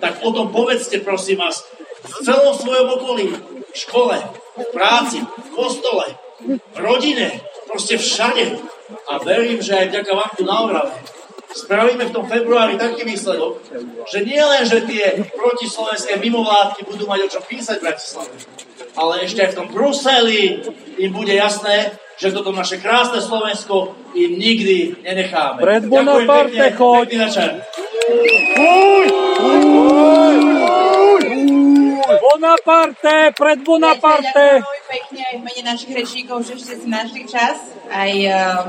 [0.00, 1.68] tak o tom povedzte, prosím vás,
[2.00, 3.26] v celom svojom okolí,
[3.68, 4.16] v škole,
[4.56, 6.16] v práci, v kostole,
[6.46, 8.56] v rodine, proste všade.
[9.08, 10.96] A verím, že aj vďaka vám tu na Orave
[11.52, 13.64] spravíme v tom februári taký výsledok,
[14.04, 18.32] že nie len, že tie protislovenské mimovládky budú mať o čom písať v Bratislave,
[18.96, 20.60] ale ešte aj v tom Bruseli
[21.00, 25.62] im bude jasné, že toto naše krásne Slovensko im nikdy nenecháme.
[25.62, 27.06] Pred Bonaparte choď.
[27.06, 27.50] pekný večer.
[32.18, 34.46] Bonaparte, pred Bonaparte.
[34.58, 37.74] Ďakujem pekne aj v mene našich rečníkov, že ste si našli čas.
[37.90, 38.66] Aj uh,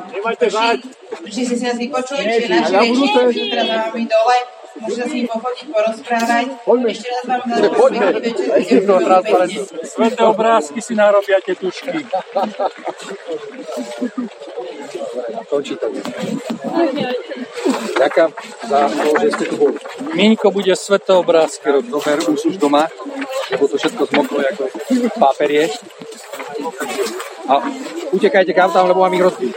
[1.25, 4.58] že ste si nás vypočuli, že naši rečníci teraz máme dole.
[4.79, 6.45] Môžete sa s ním pochodiť, porozprávať.
[6.87, 7.67] Ešte raz vám pekne.
[9.83, 11.99] Sveté obrázky si narobia tetušky.
[15.49, 15.87] Končí to.
[17.99, 18.31] Ďakujem
[18.69, 19.75] za to, že ste tu boli.
[20.15, 21.91] Miňko bude sveté obrázky robiť.
[21.91, 22.87] Dober už už doma,
[23.51, 24.63] lebo to všetko zmoklo ako
[25.19, 25.67] paperie.
[27.49, 27.53] A
[28.13, 29.53] utekajte k autám, lebo vám ich rozbijú.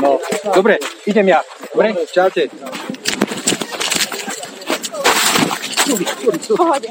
[0.00, 0.16] No,
[0.54, 1.44] dobre, idem ja.
[1.74, 2.48] Dobre, čaute.
[6.56, 6.88] Pohode.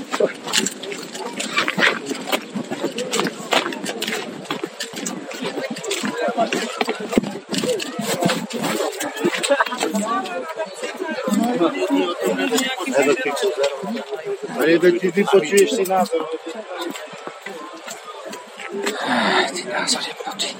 [14.60, 16.26] Ale ty vypočuješ si názor.
[19.56, 20.56] Ty názor je proti.